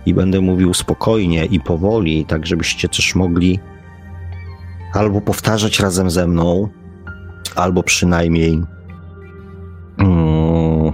[0.06, 3.60] i będę mówił spokojnie i powoli, tak żebyście też mogli
[4.94, 6.68] albo powtarzać razem ze mną,
[7.56, 8.62] albo przynajmniej
[9.98, 10.92] mm,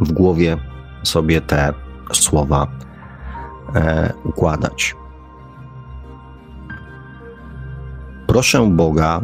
[0.00, 0.56] w głowie
[1.02, 1.72] sobie te
[2.12, 2.66] słowa
[3.74, 4.96] e, układać.
[8.26, 9.20] Proszę Boga,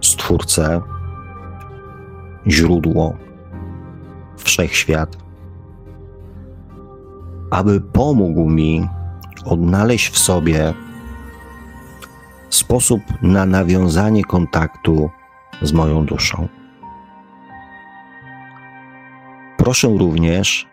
[0.00, 0.80] Stwórcę,
[2.46, 3.16] źródło,
[4.36, 5.16] wszechświat,
[7.50, 8.88] aby pomógł mi
[9.44, 10.74] odnaleźć w sobie
[12.50, 15.10] sposób na nawiązanie kontaktu
[15.62, 16.48] z moją duszą.
[19.56, 20.66] Proszę również,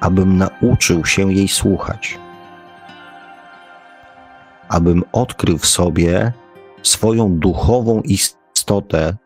[0.00, 2.18] abym nauczył się jej słuchać,
[4.68, 6.32] abym odkrył w sobie
[6.82, 9.16] swoją duchową istotę,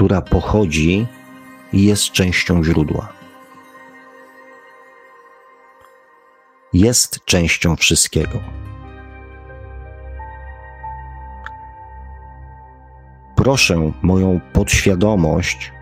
[0.00, 1.06] która pochodzi
[1.72, 3.12] i jest częścią źródła.
[6.72, 8.40] Jest częścią wszystkiego.
[13.36, 15.72] proszę moją podświadomość,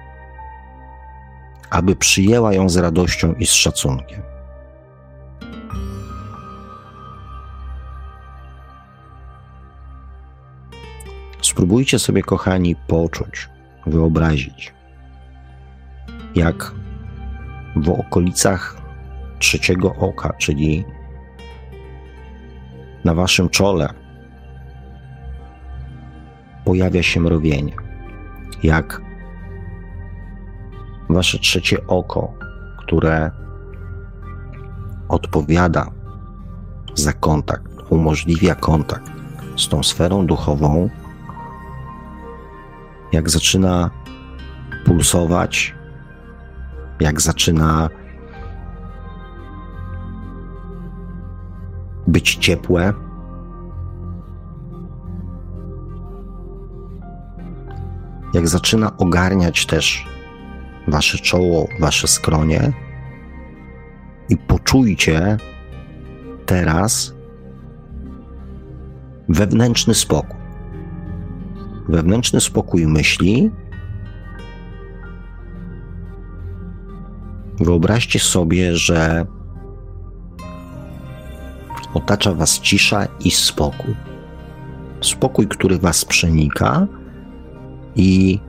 [1.71, 4.23] aby przyjęła ją z radością i z szacunkiem.
[11.43, 13.49] Spróbujcie sobie, kochani, poczuć,
[13.89, 14.74] wyobrazić,
[16.34, 16.72] jak
[17.76, 18.76] w okolicach
[19.39, 20.84] trzeciego oka, czyli
[23.05, 23.89] na waszym czole,
[26.64, 27.72] pojawia się mrowienie.
[28.62, 29.03] Jak
[31.09, 32.34] wasze trzecie oko,
[32.78, 33.30] które
[35.09, 35.91] odpowiada
[36.95, 39.12] za kontakt, umożliwia kontakt
[39.57, 40.91] z tą sferą duchową,
[43.13, 43.91] jak zaczyna
[44.85, 45.75] pulsować,
[47.01, 47.89] jak zaczyna
[52.07, 52.93] być ciepłe,
[58.35, 60.09] jak zaczyna ogarniać też
[60.89, 62.73] wasze czoło, wasze skronie
[64.29, 65.37] i poczujcie
[66.47, 67.15] teraz
[69.29, 70.38] wewnętrzny spokój.
[71.89, 73.51] Wewnętrzny spokój myśli.
[77.61, 79.26] Wyobraźcie sobie, że
[81.95, 83.95] otacza was cisza i spokój.
[85.01, 86.86] Spokój, który was przenika
[87.97, 88.41] i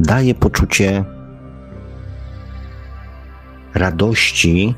[0.00, 1.04] daje poczucie
[3.74, 4.74] radości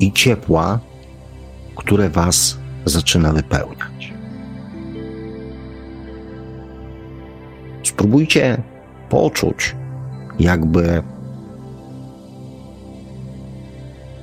[0.00, 0.78] i ciepła,
[1.76, 3.97] które Was zaczyna wypełniać.
[7.98, 8.62] Spróbujcie
[9.08, 9.76] poczuć,
[10.38, 11.02] jakby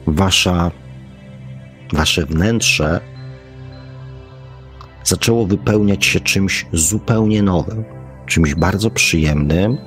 [0.07, 0.71] wasza,
[1.93, 3.01] wasze wnętrze
[5.03, 7.83] zaczęło wypełniać się czymś zupełnie nowym,
[8.25, 9.77] czymś bardzo przyjemnym,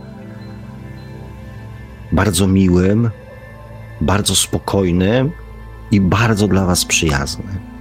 [2.12, 3.10] bardzo miłym,
[4.00, 5.32] bardzo spokojnym
[5.90, 7.77] i bardzo dla Was przyjaznym.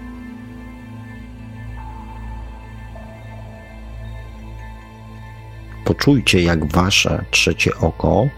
[5.88, 8.30] Poczujcie, jak wasze trzecie oko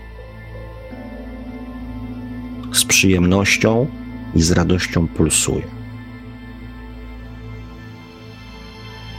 [2.74, 3.88] z przyjemnością
[4.36, 5.68] i z radością pulsuje.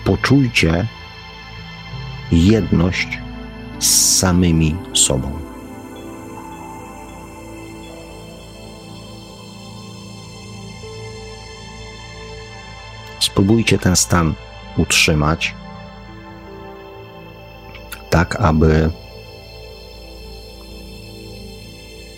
[0.04, 0.86] Poczujcie
[2.32, 3.18] jedność
[3.78, 5.38] z samymi sobą.
[13.20, 14.34] Spróbujcie ten stan
[14.76, 15.59] utrzymać
[18.20, 18.90] tak aby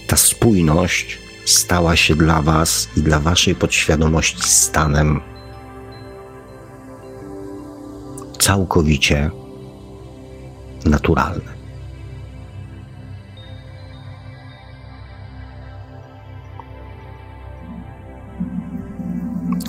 [0.07, 5.21] ta spójność stała się dla Was i dla Waszej podświadomości stanem
[8.39, 9.31] całkowicie
[10.85, 11.55] naturalnym.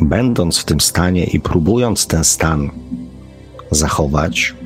[0.01, 2.71] Będąc w tym stanie i próbując ten stan
[3.71, 4.62] zachować,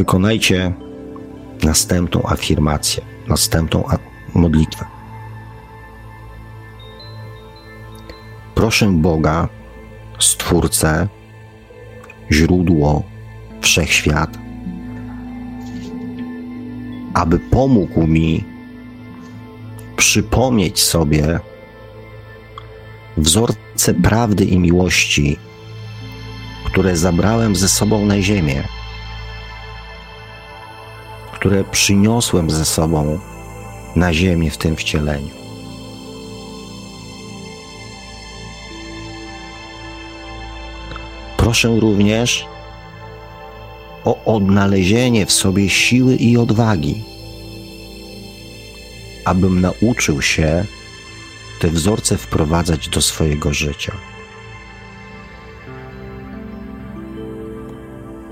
[0.00, 0.72] wykonajcie
[1.62, 3.84] następną afirmację, następną
[4.34, 4.84] modlitwę.
[8.54, 9.48] Proszę Boga,
[10.18, 11.08] Stwórcę,
[12.32, 13.02] źródło,
[13.60, 14.38] wszechświat,
[17.14, 18.44] aby pomógł mi
[19.96, 21.40] przypomnieć sobie
[23.16, 25.36] wzorce prawdy i miłości,
[26.64, 28.79] które zabrałem ze sobą na ziemię
[31.40, 33.18] które przyniosłem ze sobą
[33.96, 35.34] na ziemię w tym wcieleniu.
[41.36, 42.46] Proszę również
[44.04, 47.02] o odnalezienie w sobie siły i odwagi,
[49.24, 50.64] abym nauczył się
[51.60, 53.92] te wzorce wprowadzać do swojego życia.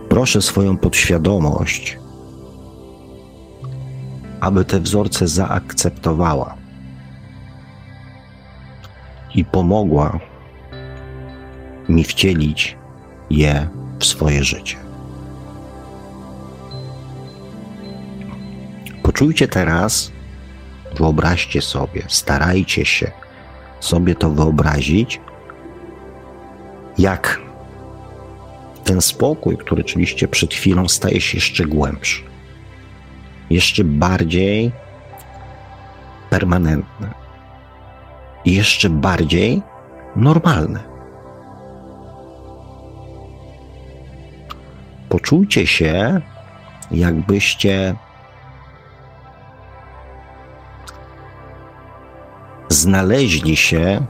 [0.08, 1.98] Proszę swoją podświadomość
[4.40, 6.54] aby te wzorce zaakceptowała
[9.34, 10.18] i pomogła
[11.88, 12.76] mi wcielić
[13.30, 13.68] je
[13.98, 14.76] w swoje życie.
[19.02, 20.12] Poczujcie teraz,
[20.96, 23.10] wyobraźcie sobie, starajcie się
[23.80, 25.20] sobie to wyobrazić,
[26.98, 27.40] jak
[28.84, 32.28] ten spokój, który czuliście przed chwilą, staje się jeszcze głębszy
[33.50, 34.72] jeszcze bardziej
[36.30, 37.18] permanentne
[38.44, 39.62] jeszcze bardziej
[40.16, 40.80] normalne.
[45.08, 46.20] Poczujcie się,
[46.90, 47.94] jakbyście
[52.68, 54.06] znaleźli się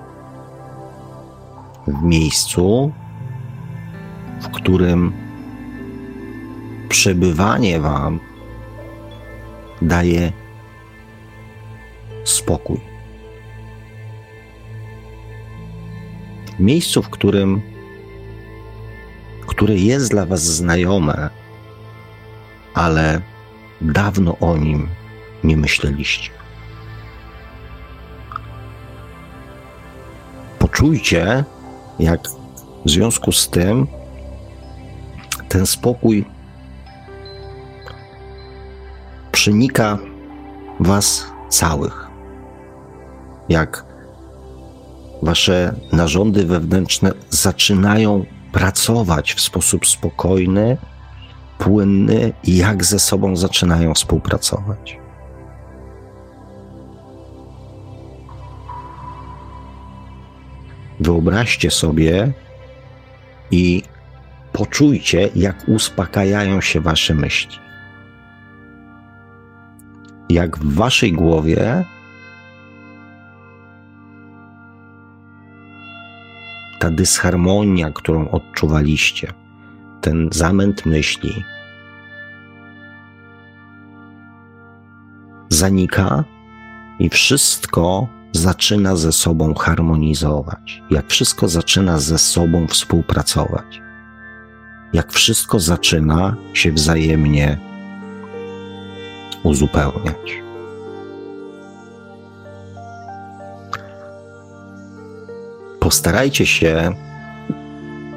[1.86, 2.93] w miejscu,
[4.41, 5.12] w którym
[6.89, 8.20] przebywanie Wam
[9.83, 10.33] daje
[12.24, 12.81] spokój.
[16.59, 17.62] Miejscu, w którym,
[19.47, 21.31] które jest dla Was znajome,
[22.74, 23.20] ale
[23.81, 24.89] dawno o nim
[25.45, 26.31] nie myśleliście.
[30.59, 31.45] Poczujcie,
[31.99, 32.20] jak
[32.85, 33.87] w związku z tym
[35.49, 36.24] ten spokój
[39.39, 39.99] przenika
[40.80, 42.07] Was całych.
[43.49, 43.84] Jak
[45.22, 50.76] Wasze narządy wewnętrzne zaczynają pracować w sposób spokojny,
[51.59, 54.99] płynny jak ze sobą zaczynają współpracować.
[61.01, 62.32] Wyobraźcie sobie
[63.51, 63.82] i
[64.53, 67.68] poczujcie, jak uspokajają się Wasze myśli
[70.29, 71.85] jak w waszej głowie
[76.79, 79.33] ta dysharmonia, którą odczuwaliście,
[80.01, 81.45] ten zamęt myśli,
[85.49, 86.24] zanika
[86.99, 93.83] i wszystko zaczyna ze sobą harmonizować, jak wszystko zaczyna ze sobą współpracować,
[94.93, 97.68] jak wszystko zaczyna się wzajemnie
[99.43, 100.43] uzupełniać.
[105.80, 106.95] Postarajcie się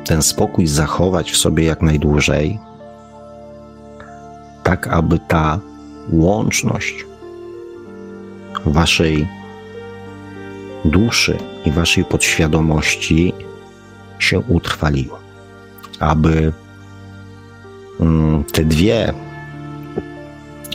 [0.06, 2.60] ten spokój zachować w sobie jak najdłużej,
[4.64, 5.60] tak aby ta
[6.10, 7.06] łączność
[8.66, 9.28] waszej
[10.86, 13.34] duszy i waszej podświadomości
[14.20, 15.20] się utrwaliła.
[16.00, 16.54] Aby
[18.00, 19.14] mm, te dwie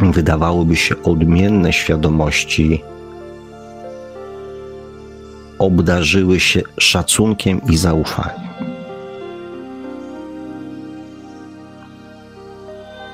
[0.01, 2.83] wydawałoby się odmienne świadomości
[5.59, 8.47] obdarzyły się szacunkiem i zaufaniem.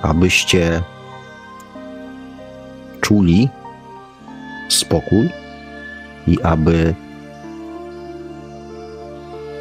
[0.02, 0.82] Abyście
[3.00, 3.48] czuli
[4.68, 5.28] spokój
[6.26, 6.94] i aby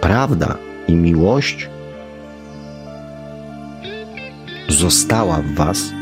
[0.01, 0.57] prawda
[0.88, 1.69] i miłość
[4.69, 6.01] została w Was.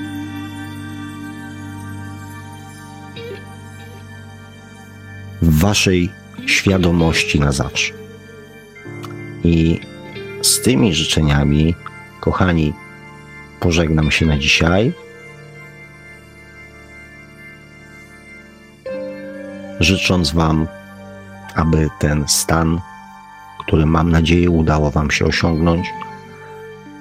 [5.42, 6.10] W Waszej
[6.46, 7.94] świadomości na zawsze.
[9.44, 9.80] I
[10.42, 11.76] z tymi życzeniami,
[12.20, 12.74] kochani,
[13.60, 14.94] pożegnam się na dzisiaj.
[19.80, 20.68] Życząc Wam,
[21.56, 22.82] aby ten stan,
[23.60, 25.88] który mam nadzieję udało Wam się osiągnąć,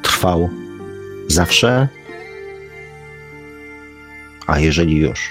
[0.03, 0.51] trwał
[1.28, 1.89] zawsze,
[4.47, 5.28] a jeżeli już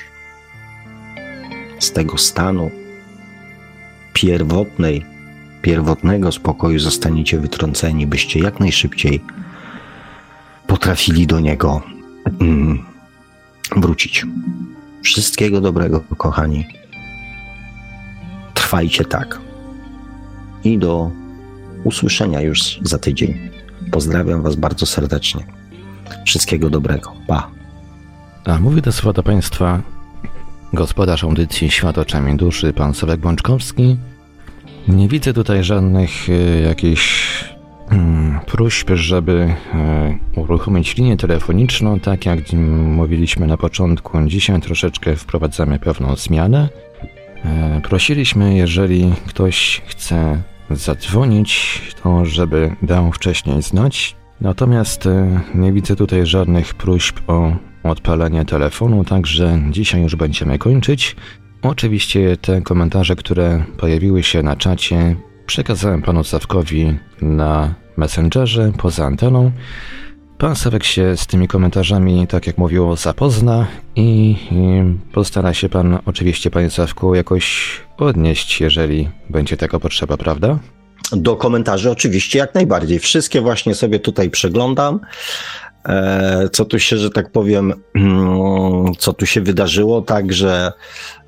[1.80, 2.72] z tego stanu
[4.18, 5.06] pierwotnej,
[5.62, 9.22] pierwotnego spokoju zostaniecie wytrąceni, byście jak najszybciej
[10.68, 11.82] potrafili do niego
[12.42, 12.86] mm,
[13.76, 14.26] wrócić.
[15.04, 16.68] Wszystkiego dobrego, kochani.
[18.54, 19.40] Trwajcie tak.
[20.64, 21.12] I do
[21.84, 23.50] usłyszenia już za tydzień.
[23.92, 25.46] Pozdrawiam Was bardzo serdecznie.
[26.26, 27.14] Wszystkiego dobrego.
[27.28, 27.50] Pa.
[28.46, 29.97] A mówi do słowa do Państwa
[30.74, 33.98] gospodarz audycji Świat oczami duszy, pan Sławek Bączkowski.
[34.88, 37.28] Nie widzę tutaj żadnych y, jakichś
[37.90, 39.54] mm, próśb, żeby
[40.36, 44.22] y, uruchomić linię telefoniczną, tak jak mówiliśmy na początku.
[44.26, 46.70] Dzisiaj troszeczkę wprowadzamy pewną zmianę.
[47.78, 54.16] Y, prosiliśmy, jeżeli ktoś chce zadzwonić, to żeby dał wcześniej znać.
[54.42, 57.52] Natomiast e, nie widzę tutaj żadnych próśb o
[57.90, 61.16] odpalenie telefonu, także dzisiaj już będziemy kończyć.
[61.62, 65.16] Oczywiście te komentarze, które pojawiły się na czacie,
[65.46, 69.52] przekazałem panu Sawkowi na Messengerze poza anteną.
[70.38, 74.84] Pan Sawek się z tymi komentarzami, tak jak mówiło, zapozna i, i
[75.14, 80.60] postara się pan oczywiście, panie Sawku, jakoś odnieść, jeżeli będzie taka potrzeba, prawda?
[81.12, 83.00] Do komentarzy oczywiście jak najbardziej.
[83.00, 85.00] Wszystkie właśnie sobie tutaj przeglądam.
[85.88, 90.72] E, co tu się, że tak powiem, mm, co tu się wydarzyło, także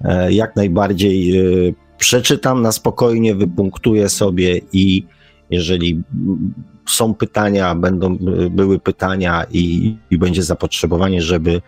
[0.01, 1.43] e, jak najbardziej e,
[1.97, 5.05] przeczytam na spokojnie, wypunktuję sobie i
[5.49, 6.03] jeżeli
[6.87, 8.17] są pytania, będą
[8.51, 11.61] były pytania i, i będzie zapotrzebowanie, żeby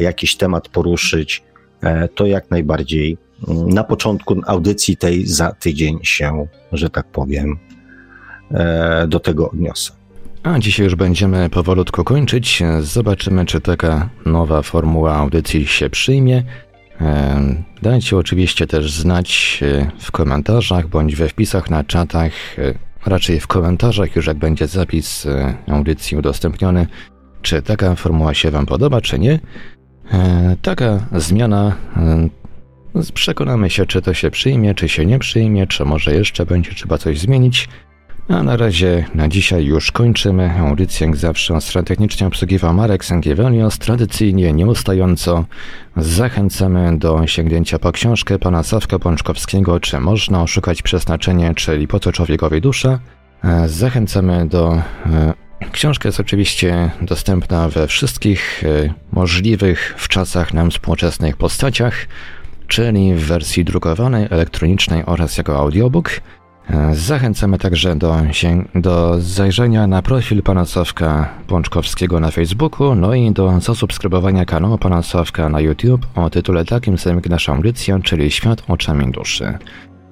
[0.00, 1.42] jakiś temat poruszyć,
[2.14, 3.18] to jak najbardziej
[3.66, 7.58] na początku audycji tej za tydzień się, że tak powiem,
[9.08, 9.97] do tego odniosę.
[10.54, 12.62] A dzisiaj już będziemy powolutku kończyć.
[12.80, 16.42] Zobaczymy, czy taka nowa formuła audycji się przyjmie.
[17.00, 17.40] E,
[17.82, 22.32] dajcie oczywiście też znać e, w komentarzach bądź we wpisach na czatach,
[23.06, 25.26] raczej w komentarzach, już jak będzie zapis
[25.66, 26.86] audycji udostępniony,
[27.42, 29.38] czy taka formuła się Wam podoba, czy nie.
[30.62, 31.76] Taka zmiana
[33.14, 36.98] Przekonamy się, czy to się przyjmie, czy się nie przyjmie, czy może jeszcze będzie trzeba
[36.98, 37.68] coś zmienić.
[38.28, 40.50] A na razie na dzisiaj już kończymy.
[40.58, 43.78] Audycję jak zawsze strategicznie obsługiwał Marek Sangiewelios.
[43.78, 45.44] Tradycyjnie, nieustająco
[45.96, 52.12] zachęcamy do sięgnięcia po książkę pana Sawka Pączkowskiego, czy można oszukać przeznaczenie, czyli po co
[52.12, 52.98] człowiekowi dusza.
[53.44, 55.34] E, zachęcamy do e,
[55.72, 62.06] Książka jest oczywiście dostępna we wszystkich e, możliwych w czasach nam współczesnych postaciach
[62.68, 66.10] czyli w wersji drukowanej, elektronicznej oraz jako audiobook.
[66.92, 68.16] Zachęcamy także do,
[68.74, 75.02] do zajrzenia na profil pana Sławka Pączkowskiego na Facebooku, no i do zasubskrybowania kanału pana
[75.02, 79.58] Sławka na YouTube o tytule takim samym jak nasza audycja, czyli Świat oczami duszy.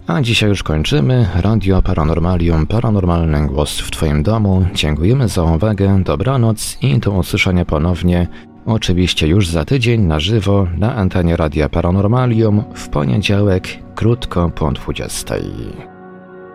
[0.07, 1.27] A dzisiaj już kończymy.
[1.35, 4.67] Radio Paranormalium, paranormalny głos w Twoim domu.
[4.75, 8.29] Dziękujemy za uwagę, dobranoc i do usłyszenia ponownie
[8.67, 15.35] Oczywiście już za tydzień na żywo na antenie Radia Paranormalium w poniedziałek krótko po 20.